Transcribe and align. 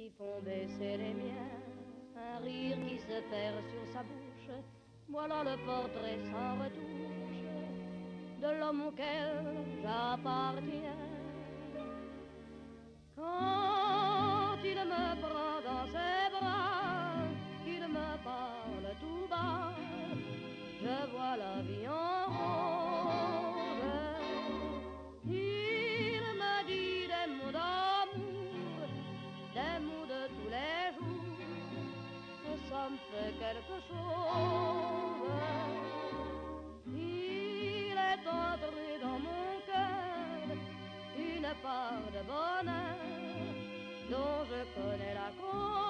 qui 0.00 0.10
font 0.16 0.40
baisser 0.42 0.96
les 0.96 1.12
miens, 1.12 1.60
un 2.16 2.38
rire 2.38 2.78
qui 2.88 2.98
se 2.98 3.20
perd 3.30 3.56
sur 3.68 3.92
sa 3.92 4.02
bouche. 4.02 4.56
Voilà 5.08 5.44
le 5.44 5.56
portrait 5.66 6.18
sans 6.30 6.52
retouche 6.62 7.42
de 8.40 8.50
l'homme 8.58 8.86
auquel 8.88 9.28
j'appartiens. 9.82 10.99
Il 36.86 37.92
est 37.92 38.26
entré 38.28 38.98
dans 39.02 39.18
mon 39.18 39.60
cœur 39.66 40.56
une 41.18 41.50
part 41.62 42.06
de 42.12 42.22
bonheur 42.26 42.96
dont 44.10 44.44
je 44.50 44.60
connais 44.74 45.14
la 45.14 45.30
cause. 45.40 45.89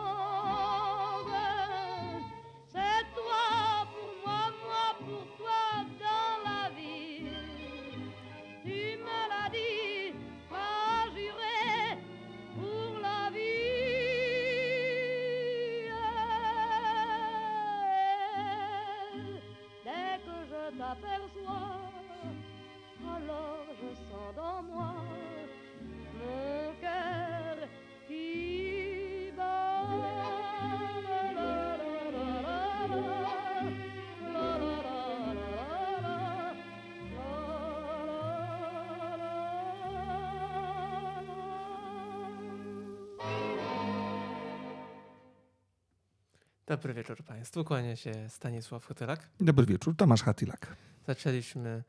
Dobry 46.71 46.93
wieczór 46.93 47.23
Państwu, 47.23 47.63
kłania 47.63 47.95
się 47.95 48.29
Stanisław 48.29 48.85
Chotylak. 48.85 49.29
Dobry 49.39 49.65
wieczór, 49.65 49.95
Tomasz 49.95 50.23
Hatylak. 50.23 50.75
Zaczęliśmy 51.07 51.83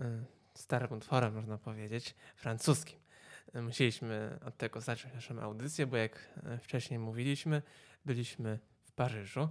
y, 0.00 0.04
starym 0.54 0.92
utworem, 0.92 1.34
można 1.34 1.58
powiedzieć, 1.58 2.14
francuskim. 2.36 2.98
Y, 3.56 3.62
Musieliśmy 3.62 4.38
od 4.44 4.56
tego 4.56 4.80
zacząć 4.80 5.14
naszą 5.14 5.40
audycję, 5.40 5.86
bo 5.86 5.96
jak 5.96 6.28
y, 6.54 6.58
wcześniej 6.58 6.98
mówiliśmy, 6.98 7.62
byliśmy 8.04 8.58
w 8.84 8.92
Paryżu. 8.92 9.48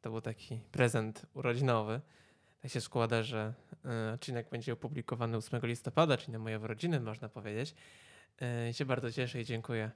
To 0.00 0.10
był 0.10 0.20
taki 0.20 0.60
prezent 0.72 1.26
urodzinowy. 1.34 2.00
Tak 2.62 2.70
się 2.70 2.80
składa, 2.80 3.22
że 3.22 3.54
odcinek 4.14 4.50
będzie 4.50 4.72
opublikowany 4.72 5.36
8 5.36 5.60
listopada, 5.62 6.16
czyli 6.16 6.32
na 6.32 6.38
moje 6.38 6.58
urodziny, 6.58 7.00
można 7.00 7.28
powiedzieć. 7.28 7.74
I 8.70 8.74
się 8.74 8.84
bardzo 8.84 9.12
cieszę 9.12 9.40
i 9.40 9.44
dziękuję 9.44 9.90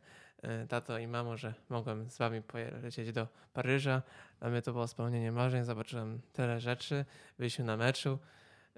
y, 0.45 0.67
tato 0.69 0.99
i 0.99 1.07
mamo, 1.07 1.37
że 1.37 1.55
mogłem 1.69 2.11
z 2.11 2.19
wami 2.19 2.43
polecieć 2.43 3.13
do 3.13 3.29
Paryża. 3.53 4.03
Dla 4.41 4.51
mnie 4.51 4.63
to 4.63 4.73
było 4.73 4.89
spełnienie 4.89 5.33
marzeń, 5.33 5.65
zobaczyłem 5.65 6.21
tyle 6.33 6.61
rzeczy, 6.61 7.05
byliśmy 7.39 7.65
na 7.65 7.77
meczu. 7.77 8.19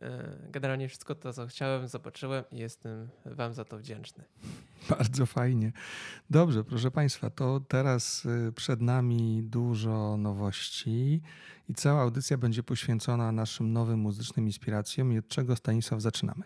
Y, 0.03 0.07
Generalnie 0.51 0.89
wszystko 0.89 1.15
to, 1.15 1.33
co 1.33 1.47
chciałem, 1.47 1.89
zobaczyłem 1.89 2.45
i 2.53 2.59
jestem 2.59 3.09
wam 3.25 3.55
za 3.55 3.65
to 3.65 3.79
wdzięczny. 3.79 4.25
Bardzo 4.91 5.27
fajnie. 5.27 5.73
Dobrze, 6.31 6.65
proszę 6.65 6.91
Państwa, 6.91 7.31
to 7.31 7.61
teraz 7.69 8.25
y, 8.25 8.53
przed 8.53 8.81
nami 8.81 9.43
dużo 9.43 10.17
nowości 10.17 11.23
i 11.69 11.75
cała 11.75 12.03
audycja 12.03 12.39
będzie 12.39 12.63
poświęcona 12.63 13.33
naszym 13.33 13.73
nowym 13.73 13.99
muzycznym 13.99 14.47
inspiracjom. 14.47 15.13
I 15.13 15.19
od 15.19 15.29
czego 15.29 15.57
Stanisław 15.57 16.01
zaczynamy? 16.01 16.43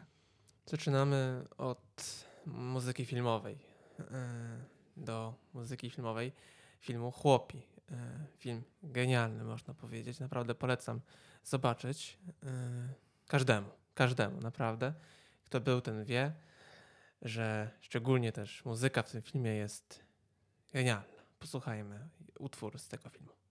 Zaczynamy 0.66 1.44
od 1.58 2.24
muzyki 2.46 3.06
filmowej 3.06 3.58
y, 4.00 4.04
do 4.96 5.34
muzyki 5.54 5.90
filmowej 5.90 6.32
filmu 6.80 7.10
Chłopi. 7.10 7.58
Y, 7.58 7.94
Film 8.38 8.62
genialny, 8.82 9.44
można 9.44 9.74
powiedzieć. 9.74 10.20
Naprawdę 10.20 10.54
polecam 10.54 11.00
zobaczyć 11.44 12.18
y, 12.28 12.46
każdemu, 13.26 13.68
każdemu, 13.94 14.40
naprawdę. 14.40 14.94
Kto 15.44 15.60
był, 15.60 15.80
ten 15.80 16.04
wie, 16.04 16.32
że 17.22 17.70
szczególnie 17.80 18.32
też 18.32 18.64
muzyka 18.64 19.02
w 19.02 19.10
tym 19.10 19.22
filmie 19.22 19.54
jest 19.54 20.04
genialna. 20.72 21.24
Posłuchajmy 21.38 22.08
utwór 22.38 22.78
z 22.78 22.88
tego 22.88 23.10
filmu. 23.10 23.43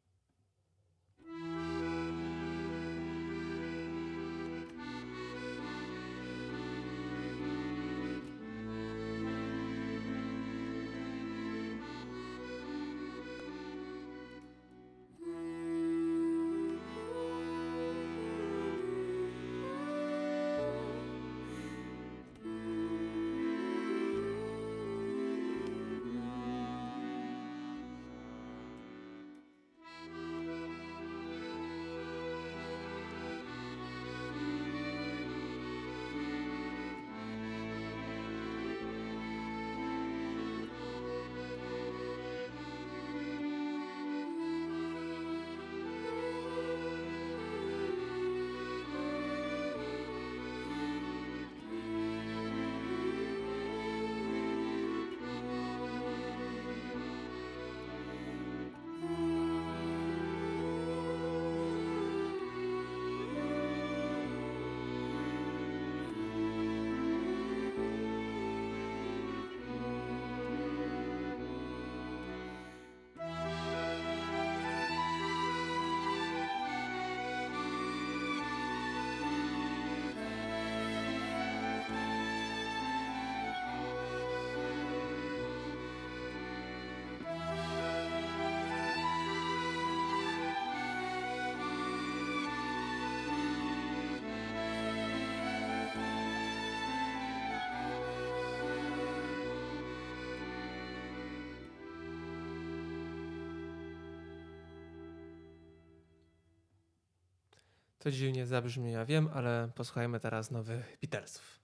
To 108.03 108.11
dziwnie 108.11 108.45
zabrzmi, 108.45 108.91
ja 108.91 109.05
wiem, 109.05 109.29
ale 109.33 109.69
posłuchajmy 109.75 110.19
teraz 110.19 110.51
nowych 110.51 110.97
Beatlesów. 111.01 111.62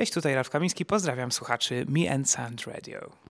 Cześć, 0.00 0.12
tutaj 0.12 0.34
Rafał 0.34 0.52
Kamiński, 0.52 0.84
pozdrawiam 0.84 1.32
słuchaczy 1.32 1.84
Me 1.88 2.12
and 2.12 2.30
Sound 2.30 2.66
Radio. 2.66 3.29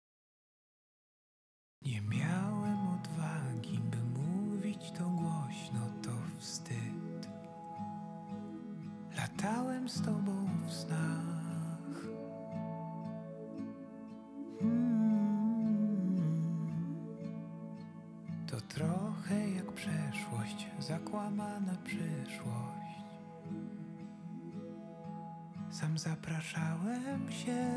zapraszałem 25.98 27.32
się 27.32 27.68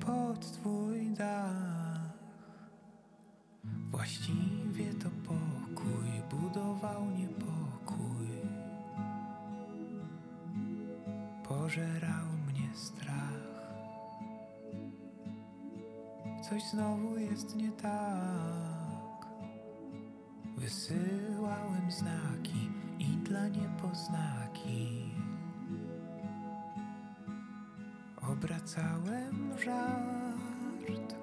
pod 0.00 0.52
twój 0.52 1.10
dach. 1.10 2.10
Właściwie 3.90 4.94
to 4.94 5.08
pokój 5.10 6.10
budował 6.30 7.10
niepokój. 7.10 8.28
Pożerał 11.48 12.26
mnie 12.46 12.68
strach. 12.74 13.40
Coś 16.50 16.62
znowu 16.70 17.18
jest 17.18 17.56
nie 17.56 17.72
tak. 17.72 19.26
Wysyłałem 20.56 21.90
znaki 21.90 22.70
dla 23.30 23.48
niepoznaki. 23.48 25.10
Obracałem 28.22 29.52
żart. 29.64 31.19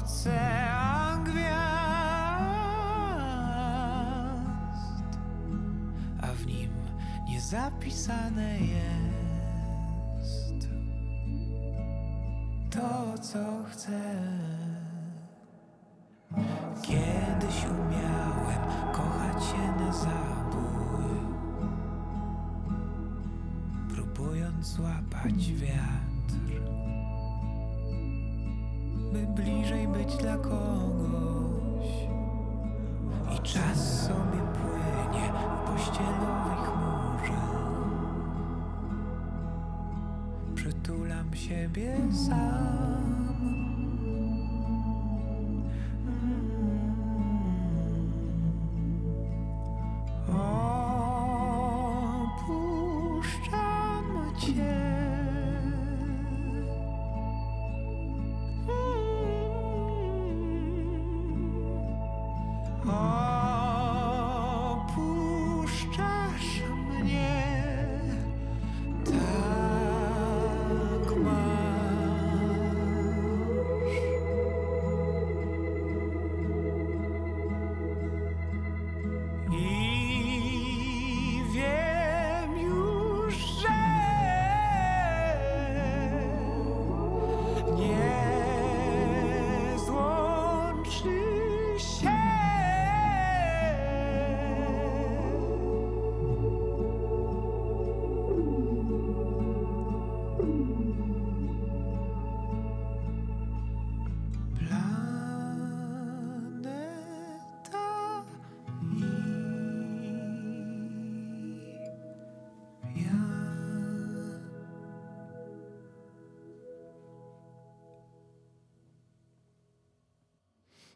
Ocean 0.00 1.24
gwiazd, 1.24 1.50
a 6.22 6.26
w 6.26 6.46
nim 6.46 6.70
niezapisane 7.28 8.58
jest 8.60 10.68
to, 12.70 13.18
co 13.18 13.38
chcę. 13.70 14.00
Kiedyś 16.82 17.64
umiałem 17.64 18.92
kochać 18.92 19.44
się 19.44 19.84
na 19.84 19.92
zabój, 19.92 21.20
próbując 23.94 24.66
złapać 24.66 25.52
wiatr, 25.52 26.60
by 29.12 29.26
bliżej 29.42 29.59
być 29.92 30.16
dla 30.16 30.36
kogoś. 30.36 31.88
I 33.36 33.42
czas 33.42 34.02
sobie 34.06 34.40
płynie 34.52 35.32
w 35.32 35.70
pościelowej 35.70 36.64
chmurze. 36.64 37.40
Przytulam 40.54 41.34
siebie 41.34 41.96
sam. 42.28 43.19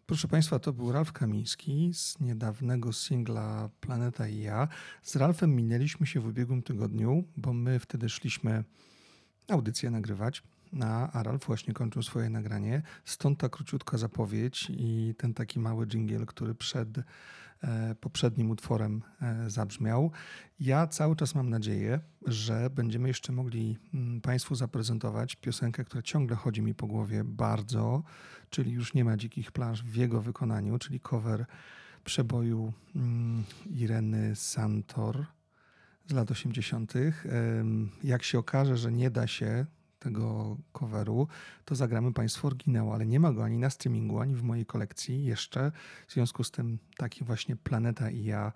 Proszę 0.07 0.29
Państwa, 0.29 0.59
to 0.59 0.73
był 0.73 0.93
Ralf 0.93 1.13
Kamiński 1.13 1.91
z 1.95 2.21
niedawnego 2.21 2.93
singla 2.93 3.71
Planeta 3.81 4.29
i 4.29 4.41
ja. 4.41 4.69
Z 5.03 5.17
Ralfem 5.17 5.57
minęliśmy 5.57 6.07
się 6.07 6.21
w 6.21 6.27
ubiegłym 6.27 6.63
tygodniu, 6.63 7.25
bo 7.37 7.53
my 7.53 7.79
wtedy 7.79 8.09
szliśmy 8.09 8.65
audycję 9.49 9.91
nagrywać, 9.91 10.43
a 10.83 11.11
a 11.13 11.23
Ralf 11.23 11.47
właśnie 11.47 11.75
kończył 11.75 12.03
swoje 12.03 12.31
nagranie. 12.31 12.83
Stąd 13.05 13.39
ta 13.39 13.49
króciutka 13.49 13.99
zapowiedź 13.99 14.71
i 14.71 15.15
ten 15.19 15.35
taki 15.35 15.59
mały 15.59 15.87
dżingiel, 15.87 16.27
który 16.27 16.55
przed 16.55 16.89
e, 16.99 17.95
poprzednim 18.01 18.51
utworem 18.51 19.03
e, 19.23 19.51
zabrzmiał. 19.51 20.11
Ja 20.61 20.87
cały 20.87 21.17
czas 21.17 21.35
mam 21.35 21.51
nadzieję, 21.51 22.01
że 22.27 22.71
będziemy 22.71 23.09
jeszcze 23.09 23.33
mogli 23.33 23.79
mm, 23.95 24.21
Państwu 24.21 24.55
zaprezentować 24.55 25.37
piosenkę, 25.37 25.85
która 25.85 26.03
ciągle 26.03 26.37
chodzi 26.37 26.63
mi 26.63 26.75
po 26.75 26.87
głowie 26.87 27.25
bardzo, 27.25 28.03
czyli 28.51 28.73
już 28.73 28.95
nie 28.95 29.05
ma 29.05 29.17
dzikich 29.17 29.53
plaż 29.53 29.83
w 29.83 29.97
jego 29.97 30.21
wykonaniu, 30.21 30.79
czyli 30.79 31.01
cover 31.01 31.47
przeboju 32.05 32.73
mm, 32.97 33.45
Ireny 33.71 34.37
Santor 34.37 35.27
z 36.07 36.13
lat 36.13 36.31
80. 36.31 36.93
Em, 36.97 37.91
Jak 38.05 38.23
się 38.23 38.39
okaże, 38.39 38.77
że 38.77 38.93
nie 38.93 39.11
da 39.11 39.27
się 39.27 39.67
tego 40.05 40.57
coveru, 40.73 41.29
to 41.65 41.75
zagramy 41.75 42.13
Państwu 42.13 42.47
oryginał, 42.47 42.93
ale 42.93 43.07
nie 43.07 43.21
ma 43.21 43.33
go 43.33 43.45
ani 43.45 43.59
na 43.59 43.71
streamingu, 43.71 44.21
ani 44.21 44.35
w 44.35 44.43
mojej 44.43 44.67
kolekcji 44.67 45.25
jeszcze. 45.25 45.73
W 46.07 46.13
związku 46.13 46.45
z 46.45 46.51
tym 46.51 46.79
taki 46.97 47.25
właśnie 47.25 47.57
Planeta 47.57 48.11
i 48.11 48.25
ja, 48.25 48.53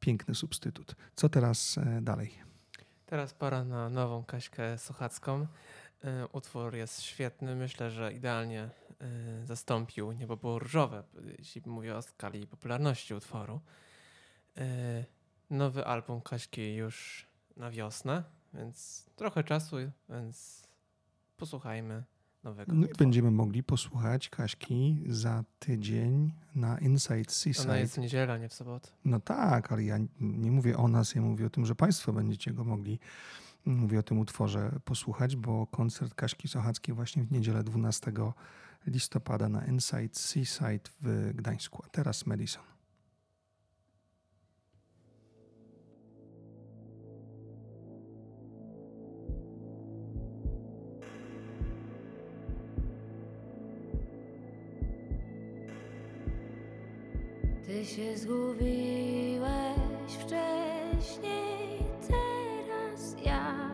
piękny 0.00 0.34
substytut. 0.34 0.96
Co 1.16 1.28
teraz 1.28 1.78
e, 1.78 2.00
dalej? 2.02 2.30
Teraz 3.06 3.34
pora 3.34 3.64
na 3.64 3.88
nową 3.88 4.24
Kaśkę 4.24 4.78
Sochacką. 4.78 5.40
Y, 5.42 5.46
Utwór 6.32 6.74
jest 6.74 7.02
świetny. 7.02 7.56
Myślę, 7.56 7.90
że 7.90 8.12
idealnie 8.12 8.70
y, 9.42 9.46
zastąpił 9.46 10.12
Niebo 10.12 10.36
było 10.36 10.58
różowe, 10.58 11.02
jeśli 11.38 11.62
mówię 11.66 11.96
o 11.96 12.02
skali 12.02 12.46
popularności 12.46 13.14
utworu. 13.14 13.60
Nowy 15.50 15.86
album 15.86 16.20
Kaśki 16.20 16.74
już 16.74 17.26
na 17.56 17.70
wiosnę, 17.70 18.24
więc 18.54 19.06
trochę 19.16 19.44
czasu, 19.44 19.76
więc 20.08 20.66
posłuchajmy 21.40 22.04
nowego 22.44 22.72
No 22.74 22.86
i 22.86 22.92
będziemy 22.98 23.30
mogli 23.30 23.62
posłuchać 23.62 24.28
Kaśki 24.28 25.02
za 25.06 25.44
tydzień 25.58 26.32
na 26.54 26.78
Inside 26.78 27.14
Ona 27.14 27.24
Seaside. 27.28 27.80
jest 27.80 27.94
w 27.94 27.98
niedzielę, 27.98 28.40
nie 28.40 28.48
w 28.48 28.54
sobotę. 28.54 28.88
No 29.04 29.20
tak, 29.20 29.72
ale 29.72 29.84
ja 29.84 29.98
nie 30.20 30.50
mówię 30.50 30.76
o 30.76 30.88
nas, 30.88 31.14
ja 31.14 31.22
mówię 31.22 31.46
o 31.46 31.50
tym, 31.50 31.66
że 31.66 31.74
Państwo 31.74 32.12
będziecie 32.12 32.52
go 32.52 32.64
mogli 32.64 32.98
mówię 33.64 33.98
o 33.98 34.02
tym 34.02 34.18
utworze, 34.18 34.78
posłuchać, 34.84 35.36
bo 35.36 35.66
koncert 35.66 36.14
Kaśki 36.14 36.48
Sochackiej 36.48 36.94
właśnie 36.94 37.24
w 37.24 37.32
niedzielę 37.32 37.64
12 37.64 38.12
listopada 38.86 39.48
na 39.48 39.64
Inside 39.64 40.08
Seaside 40.12 40.90
w 41.00 41.32
Gdańsku. 41.34 41.82
A 41.86 41.88
teraz 41.88 42.26
Madison. 42.26 42.69
Ty 57.70 57.84
się 57.84 58.16
zgubiłeś 58.16 60.12
wcześniej, 60.18 61.78
teraz 62.08 63.16
ja. 63.24 63.70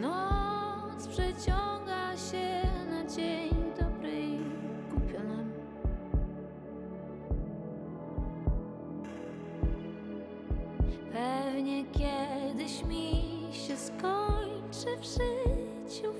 Noc 0.00 1.06
przeciąga 1.06 2.16
się 2.16 2.62
na 2.90 3.06
dzień 3.16 3.50
dobry 3.80 4.28
nam. 5.28 5.52
Pewnie 11.12 11.84
kiedyś 11.84 12.84
mi 12.84 13.22
się 13.52 13.76
skończy 13.76 14.96
w 15.00 15.04
życiu 15.04 16.14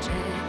change. 0.00 0.39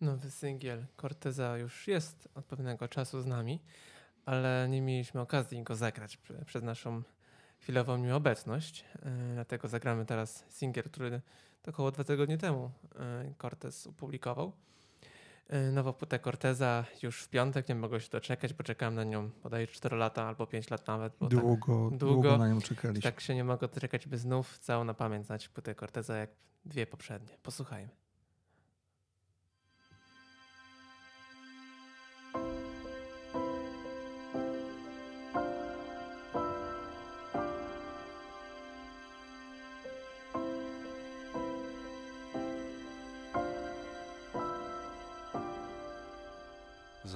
Nowy 0.00 0.30
singiel 0.30 0.86
Corteza 1.00 1.58
już 1.58 1.88
jest 1.88 2.28
od 2.34 2.44
pewnego 2.44 2.88
czasu 2.88 3.20
z 3.22 3.26
nami, 3.26 3.60
ale 4.24 4.66
nie 4.70 4.82
mieliśmy 4.82 5.20
okazji 5.20 5.62
go 5.62 5.74
zagrać 5.76 6.18
przez 6.46 6.62
naszą 6.62 7.02
chwilową 7.60 7.96
nieobecność. 7.96 8.84
Yy, 8.94 9.10
dlatego 9.34 9.68
zagramy 9.68 10.06
teraz 10.06 10.44
singiel, 10.48 10.84
który 10.84 11.20
około 11.68 11.90
dwa 11.90 12.04
tygodnie 12.04 12.38
temu 12.38 12.70
yy, 13.24 13.34
Cortez 13.38 13.86
opublikował. 13.86 14.52
Yy, 15.50 15.72
nową 15.72 15.92
płytę 15.92 16.18
Corteza 16.18 16.84
już 17.02 17.22
w 17.22 17.28
piątek, 17.28 17.68
nie 17.68 17.74
mogę 17.74 18.00
się 18.00 18.08
doczekać, 18.10 18.52
bo 18.54 18.64
czekałem 18.64 18.94
na 18.94 19.04
nią 19.04 19.30
podaje 19.30 19.66
4 19.66 19.96
lata 19.96 20.24
albo 20.28 20.46
5 20.46 20.70
lat 20.70 20.86
nawet. 20.86 21.18
Tak, 21.18 21.28
Długo, 21.28 21.46
długo 21.90 21.96
długo 21.96 22.38
na 22.38 22.48
nią 22.48 22.60
czekaliśmy. 22.60 23.10
tak 23.10 23.20
się 23.20 23.34
nie 23.34 23.44
mogę 23.44 23.68
doczekać, 23.68 24.06
by 24.06 24.18
znów 24.18 24.58
całą 24.58 24.84
na 24.84 24.94
pamięć 24.94 25.26
znać 25.26 25.48
płytę 25.48 25.74
Corteza 25.74 26.16
jak 26.16 26.30
dwie 26.64 26.86
poprzednie. 26.86 27.38
Posłuchajmy. 27.42 27.88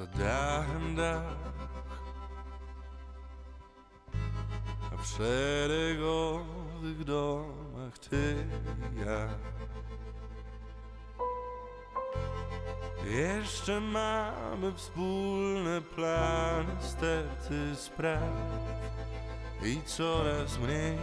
Za 0.01 0.07
dachem 0.07 0.97
dach. 0.97 1.37
A 4.93 4.97
w 4.97 5.07
szeregowych 5.07 7.05
domach 7.05 7.99
ty 7.99 8.47
i 8.97 9.01
ja. 9.01 9.29
Jeszcze 13.05 13.81
mamy 13.81 14.73
wspólne 14.73 15.81
plany, 15.81 16.73
sterty 16.81 17.77
spraw. 17.77 18.33
I 19.63 19.83
coraz 19.87 20.59
mniej 20.59 20.99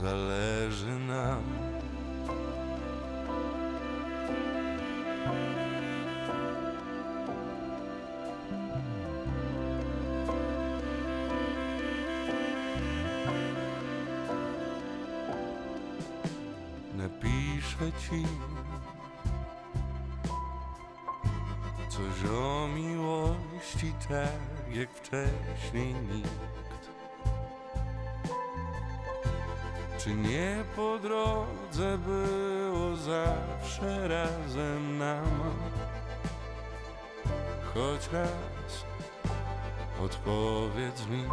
zależy 0.00 0.98
nam 0.98 1.42
Coś 21.88 22.30
o 22.30 22.68
miłości, 22.68 23.92
tak 24.08 24.76
jak 24.76 24.90
wcześniej 24.90 25.94
nikt. 25.94 26.30
Czy 29.98 30.14
nie 30.14 30.64
po 30.76 30.98
drodze 30.98 31.98
było 31.98 32.96
zawsze 32.96 34.08
razem 34.08 34.98
nam? 34.98 35.40
Choć 37.74 38.08
raz 38.12 38.84
odpowiedz 40.04 41.06
mi. 41.06 41.24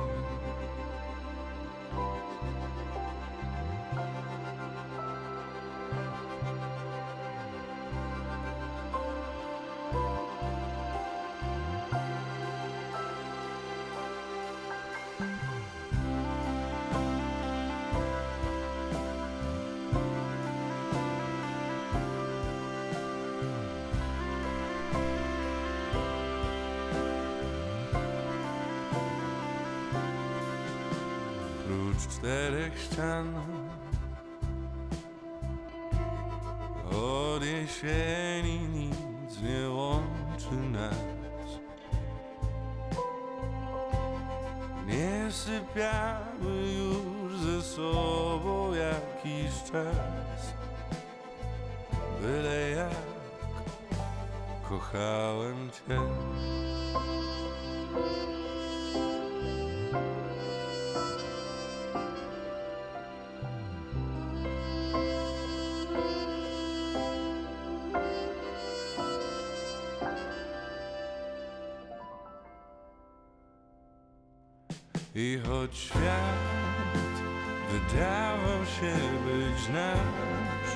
Się 78.65 78.93
być 79.26 79.70
nasz 79.70 80.72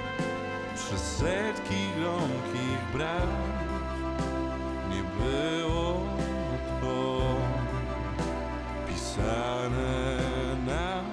Przez 0.76 1.18
setki 1.18 1.88
gromkich 2.00 2.82
braw 2.94 3.28
Nie 4.90 5.04
było 5.04 6.00
to 6.82 7.22
pisane 8.88 10.18
na 10.68 11.04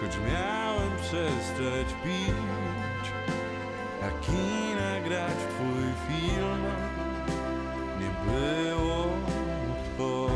Choć 0.00 0.18
miałem 0.32 0.96
przestać 0.96 1.94
pić 2.04 3.12
A 4.02 4.24
kina 4.26 5.00
grać 5.08 5.32
w 5.32 5.54
twój 5.54 5.84
film 6.08 6.62
Nie 8.00 8.32
było 8.32 9.06
to 9.98 10.30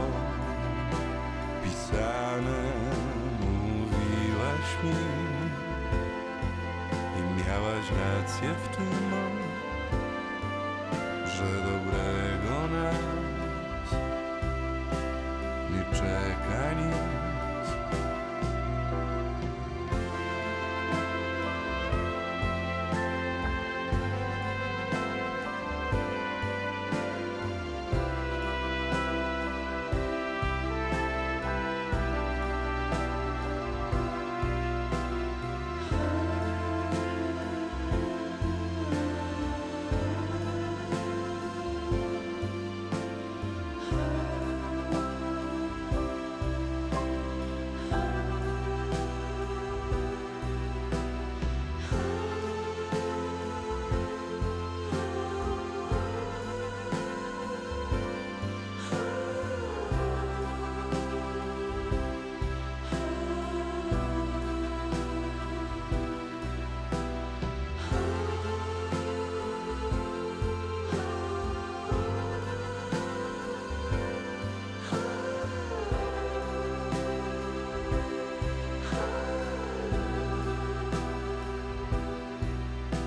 pisane 1.65 2.74
i 7.19 7.47
miałaś 7.47 7.87
rację 7.91 8.55
w 8.55 8.77
tym, 8.77 9.11
że 11.27 11.45
dobrego 11.63 12.69
nas 12.77 12.97
nie 15.71 15.85
czeka. 15.99 16.45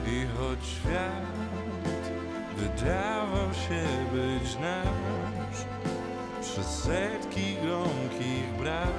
I 0.08 0.26
choć 0.38 0.66
świat 0.66 1.38
wydawał 2.58 3.54
się 3.54 3.84
być 4.14 4.56
nasz 4.56 5.66
Przez 6.42 6.68
setki 6.68 7.56
gromkich 7.56 8.54
braw 8.60 8.94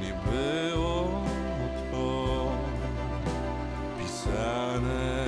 Nie 0.00 0.12
było 0.30 1.22
to 1.92 2.52
pisane 3.98 5.26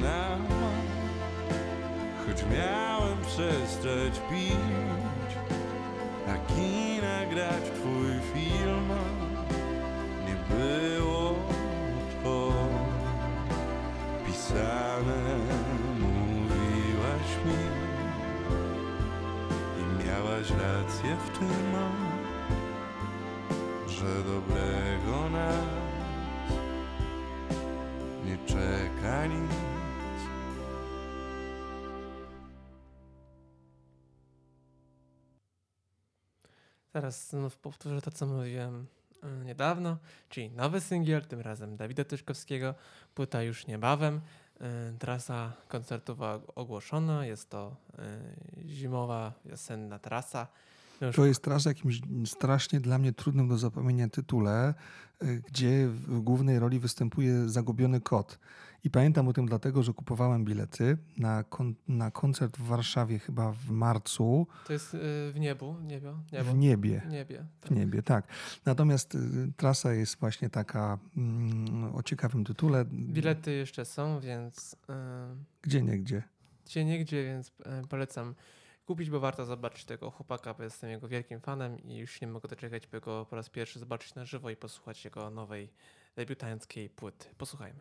nam 0.00 0.46
Choć 2.26 2.44
miałem 2.54 3.20
przestać 3.20 4.20
pić 4.30 4.91
same 14.52 15.38
mówiłaś 16.00 17.30
mi 17.46 17.62
i 19.80 20.04
miałaś 20.04 20.50
rację 20.50 21.16
w 21.16 21.38
tym, 21.38 21.72
że 23.88 24.24
dobrego 24.24 25.30
nas 25.30 25.82
nie 28.24 28.38
czeka 28.46 29.26
nic. 29.26 29.52
Teraz 36.92 37.30
znów 37.30 37.56
powtórzę 37.56 38.02
to, 38.02 38.10
co 38.10 38.26
mówiłem 38.26 38.86
e, 39.22 39.44
niedawno, 39.44 39.98
czyli 40.28 40.50
nowy 40.50 40.80
singiel, 40.80 41.22
tym 41.22 41.40
razem 41.40 41.76
Dawida 41.76 42.04
Tyszkowskiego, 42.04 42.74
płyta 43.14 43.42
już 43.42 43.66
niebawem. 43.66 44.20
Y, 44.62 44.98
Trasa 44.98 45.52
koncertowa 45.68 46.40
ogłoszona, 46.54 47.26
jest 47.26 47.50
to 47.50 47.76
y, 48.64 48.68
zimowa, 48.68 49.32
wiosenna 49.44 49.98
trasa. 49.98 50.46
Już 51.00 51.16
To 51.16 51.26
jest 51.26 51.42
teraz 51.42 51.64
jakimś 51.64 52.00
strasznie 52.26 52.80
dla 52.80 52.98
mnie 52.98 53.12
trudnym 53.12 53.48
do 53.48 53.58
zapomnienia 53.58 54.08
tytule, 54.08 54.74
y, 55.22 55.42
gdzie 55.48 55.88
w 55.88 56.20
głównej 56.20 56.58
roli 56.58 56.78
występuje 56.78 57.48
zagubiony 57.48 58.00
kot. 58.00 58.38
I 58.84 58.90
pamiętam 58.90 59.28
o 59.28 59.32
tym 59.32 59.46
dlatego, 59.46 59.82
że 59.82 59.92
kupowałem 59.92 60.44
bilety 60.44 60.96
na, 61.18 61.44
kon- 61.44 61.74
na 61.88 62.10
koncert 62.10 62.56
w 62.56 62.62
Warszawie 62.66 63.18
chyba 63.18 63.52
w 63.52 63.70
marcu 63.70 64.46
To 64.66 64.72
jest 64.72 64.94
y, 64.94 64.98
w 65.32 65.34
niebu, 65.36 65.76
niebio, 65.82 66.18
niebo. 66.32 66.44
w 66.52 66.54
niebie. 66.54 67.00
W 67.06 67.08
niebie. 67.10 67.46
W 67.62 67.70
niebie, 67.70 68.02
tak. 68.02 68.26
Natomiast 68.64 69.14
y, 69.14 69.18
trasa 69.56 69.92
jest 69.92 70.20
właśnie 70.20 70.50
taka 70.50 70.98
mm, 71.16 71.94
o 71.94 72.02
ciekawym 72.02 72.44
tytule. 72.44 72.84
Bilety 72.84 73.52
jeszcze 73.52 73.84
są, 73.84 74.20
więc 74.20 74.72
y, 74.74 74.76
Gdzie 75.62 75.82
nie 75.82 75.98
gdzie. 75.98 76.22
gdzie 76.66 76.84
niegdzie, 76.84 77.24
więc 77.24 77.48
y, 77.48 77.88
polecam 77.88 78.34
kupić, 78.86 79.10
bo 79.10 79.20
warto 79.20 79.44
zobaczyć 79.46 79.84
tego 79.84 80.10
chłopaka, 80.10 80.54
bo 80.54 80.62
jestem 80.62 80.90
jego 80.90 81.08
wielkim 81.08 81.40
fanem 81.40 81.78
i 81.78 81.96
już 81.96 82.20
nie 82.20 82.26
mogę 82.26 82.48
doczekać, 82.48 82.86
by 82.86 83.00
go 83.00 83.26
po 83.30 83.36
raz 83.36 83.48
pierwszy 83.50 83.78
zobaczyć 83.78 84.14
na 84.14 84.24
żywo 84.24 84.50
i 84.50 84.56
posłuchać 84.56 85.04
jego 85.04 85.30
nowej 85.30 85.72
debiutanckiej 86.16 86.90
płyty. 86.90 87.28
Posłuchajmy. 87.38 87.80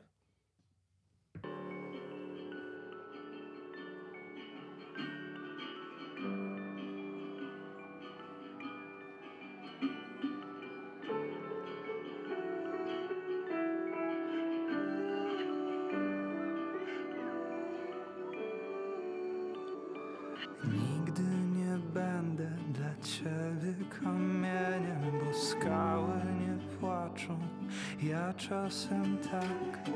Ja 28.31 28.37
czasem 28.37 29.17
tak. 29.17 29.89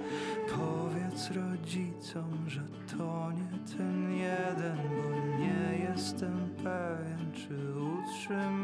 Powiedz 0.49 1.31
rodzicom, 1.31 2.45
że 2.47 2.61
to 2.97 3.31
nie 3.31 3.77
ten 3.77 4.11
jeden, 4.11 4.77
bo 4.77 5.37
nie 5.39 5.87
jestem 5.89 6.49
pewien, 6.57 7.31
czy 7.33 7.53
utrzymam 7.79 8.54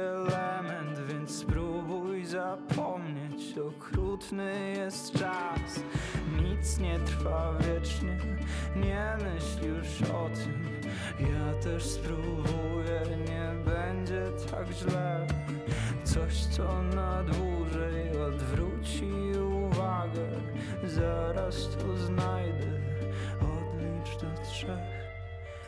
element, 0.00 0.98
więc 1.08 1.30
spróbuj 1.30 2.24
zapomnieć, 2.24 3.58
okrutny 3.58 4.74
jest 4.76 5.12
czas. 5.12 5.80
Nic 6.42 6.78
nie 6.78 6.98
trwa 6.98 7.54
wiecznie, 7.58 8.18
nie 8.76 9.16
myśl 9.24 9.68
już 9.68 10.10
o 10.10 10.28
tym. 10.28 10.80
Ja 11.20 11.54
też 11.62 11.84
spróbuję, 11.84 13.00
nie 13.28 13.70
będzie 13.70 14.22
tak 14.50 14.66
źle. 14.72 15.26
Coś, 16.04 16.46
co 16.46 16.82
na 16.82 17.22
dłużej 17.22 18.22
odwróci 18.22 19.10
uwagę 19.66 20.30
Zaraz 20.84 21.68
to 21.68 21.96
znajdę, 21.96 22.66
odlicz 23.40 24.20
do 24.20 24.42
trzech 24.42 24.99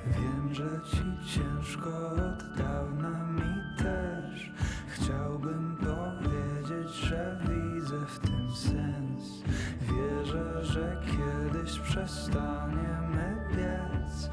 Wiem, 0.06 0.54
że 0.54 0.80
ci 0.90 1.02
ciężko 1.34 1.90
od 2.10 2.56
dawna 2.56 3.24
mi 3.24 3.76
też. 3.78 4.50
Chciałbym 4.88 5.76
powiedzieć, 5.76 6.94
że 6.94 7.38
widzę 7.40 8.06
w 8.06 8.18
tym 8.18 8.50
sens. 8.54 9.42
Wierzę, 9.80 10.64
że 10.64 10.96
kiedyś 11.06 11.78
przestaniemy 11.78 13.36
biec 13.50 14.30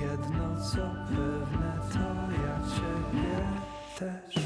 Jedno 0.00 0.60
co 0.60 0.94
pewne, 1.08 1.78
to 1.92 2.32
ja 2.42 2.60
ciebie 2.76 3.46
też 3.98 4.44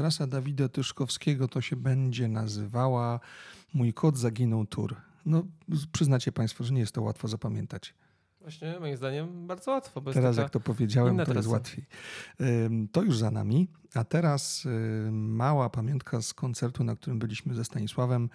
Trasa 0.00 0.26
Dawida 0.26 0.68
Tyszkowskiego 0.68 1.48
to 1.48 1.60
się 1.60 1.76
będzie 1.76 2.28
nazywała 2.28 3.20
Mój 3.74 3.94
kot 3.94 4.18
zaginął 4.18 4.66
tur. 4.66 4.96
No, 5.26 5.42
przyznacie 5.92 6.32
Państwo, 6.32 6.64
że 6.64 6.74
nie 6.74 6.80
jest 6.80 6.92
to 6.92 7.02
łatwo 7.02 7.28
zapamiętać. 7.28 7.94
Właśnie 8.40 8.80
moim 8.80 8.96
zdaniem 8.96 9.46
bardzo 9.46 9.70
łatwo, 9.70 10.00
Teraz, 10.00 10.36
jak 10.36 10.50
to 10.50 10.60
powiedziałem, 10.60 11.18
to 11.26 11.34
jest 11.34 11.48
łatwiej. 11.48 11.84
To 12.92 13.02
już 13.02 13.18
za 13.18 13.30
nami, 13.30 13.68
a 13.94 14.04
teraz 14.04 14.64
ym, 14.64 15.36
mała 15.36 15.70
pamiątka 15.70 16.22
z 16.22 16.34
koncertu, 16.34 16.84
na 16.84 16.96
którym 16.96 17.18
byliśmy 17.18 17.54
ze 17.54 17.64
Stanisławem 17.64 18.30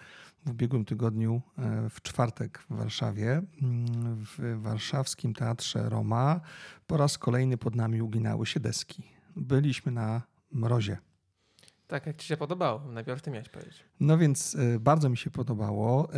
w 0.46 0.50
ubiegłym 0.50 0.86
tygodniu, 0.86 1.42
e, 1.58 1.90
w 1.90 2.02
czwartek 2.02 2.66
w 2.70 2.76
Warszawie, 2.76 3.42
ym, 3.64 3.86
w 4.38 4.62
warszawskim 4.62 5.34
teatrze 5.34 5.90
Roma. 5.90 6.42
Po 6.88 6.98
raz 6.98 7.18
kolejny 7.18 7.58
pod 7.58 7.76
nami 7.76 8.02
uginały 8.02 8.46
się 8.46 8.60
deski. 8.60 9.04
Byliśmy 9.36 9.92
na 9.92 10.22
mrozie. 10.52 10.98
Tak, 11.88 12.06
jak 12.06 12.18
ci 12.18 12.28
się 12.28 12.38
podobało? 12.38 12.82
Najpierw 12.92 13.22
ty 13.22 13.32
miałeś 13.32 13.50
powiedzieć. 13.50 13.86
No 14.00 14.18
więc 14.18 14.56
y, 14.56 14.80
bardzo 14.80 15.10
mi 15.10 15.18
się 15.18 15.32
podobało. 15.32 16.10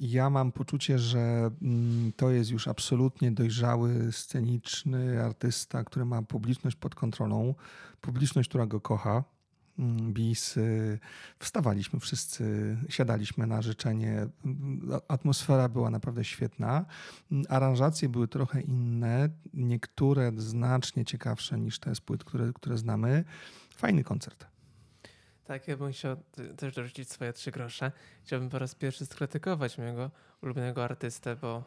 Ja 0.00 0.30
mam 0.30 0.52
poczucie, 0.52 0.98
że 0.98 1.50
mm, 1.62 2.12
to 2.16 2.30
jest 2.30 2.50
już 2.50 2.68
absolutnie 2.68 3.32
dojrzały, 3.32 4.12
sceniczny 4.12 5.22
artysta, 5.24 5.84
który 5.84 6.04
ma 6.04 6.22
publiczność 6.22 6.76
pod 6.76 6.94
kontrolą, 6.94 7.54
publiczność, 8.00 8.48
która 8.48 8.66
go 8.66 8.80
kocha. 8.80 9.24
Mm, 9.78 10.12
Bis, 10.12 10.56
y, 10.56 10.98
wstawaliśmy 11.38 12.00
wszyscy, 12.00 12.76
siadaliśmy 12.88 13.46
na 13.46 13.62
życzenie. 13.62 14.26
Mm, 14.44 14.90
Atmosfera 15.08 15.68
była 15.68 15.90
naprawdę 15.90 16.24
świetna. 16.24 16.84
Aranżacje 17.48 18.08
były 18.08 18.28
trochę 18.28 18.60
inne, 18.60 19.28
niektóre 19.54 20.32
znacznie 20.36 21.04
ciekawsze 21.04 21.58
niż 21.58 21.78
te 21.78 21.94
z 21.94 22.00
płyt, 22.00 22.24
które, 22.24 22.52
które 22.52 22.78
znamy. 22.78 23.24
Fajny 23.76 24.04
koncert. 24.04 24.53
Tak, 25.44 25.68
ja 25.68 25.76
bym 25.76 25.92
chciał 25.92 26.16
też 26.56 26.74
dorzucić 26.74 27.10
swoje 27.10 27.32
trzy 27.32 27.50
grosze. 27.50 27.92
Chciałbym 28.24 28.50
po 28.50 28.58
raz 28.58 28.74
pierwszy 28.74 29.06
skrytykować 29.06 29.78
mojego 29.78 30.10
ulubionego 30.42 30.84
artystę, 30.84 31.36
bo 31.36 31.64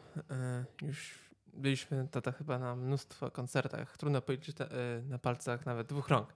y, 0.82 0.86
już 0.86 1.18
byliśmy 1.54 2.08
tata 2.10 2.32
chyba 2.32 2.58
na 2.58 2.76
mnóstwo 2.76 3.30
koncertach. 3.30 3.96
Trudno 3.96 4.20
te, 4.20 4.36
y, 4.98 5.02
na 5.02 5.18
palcach 5.18 5.66
nawet 5.66 5.86
dwóch 5.86 6.08
rąk. 6.08 6.34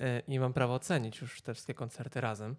Y, 0.00 0.22
I 0.28 0.40
mam 0.40 0.52
prawo 0.52 0.74
ocenić 0.74 1.20
już 1.20 1.42
te 1.42 1.54
wszystkie 1.54 1.74
koncerty 1.74 2.20
razem. 2.20 2.56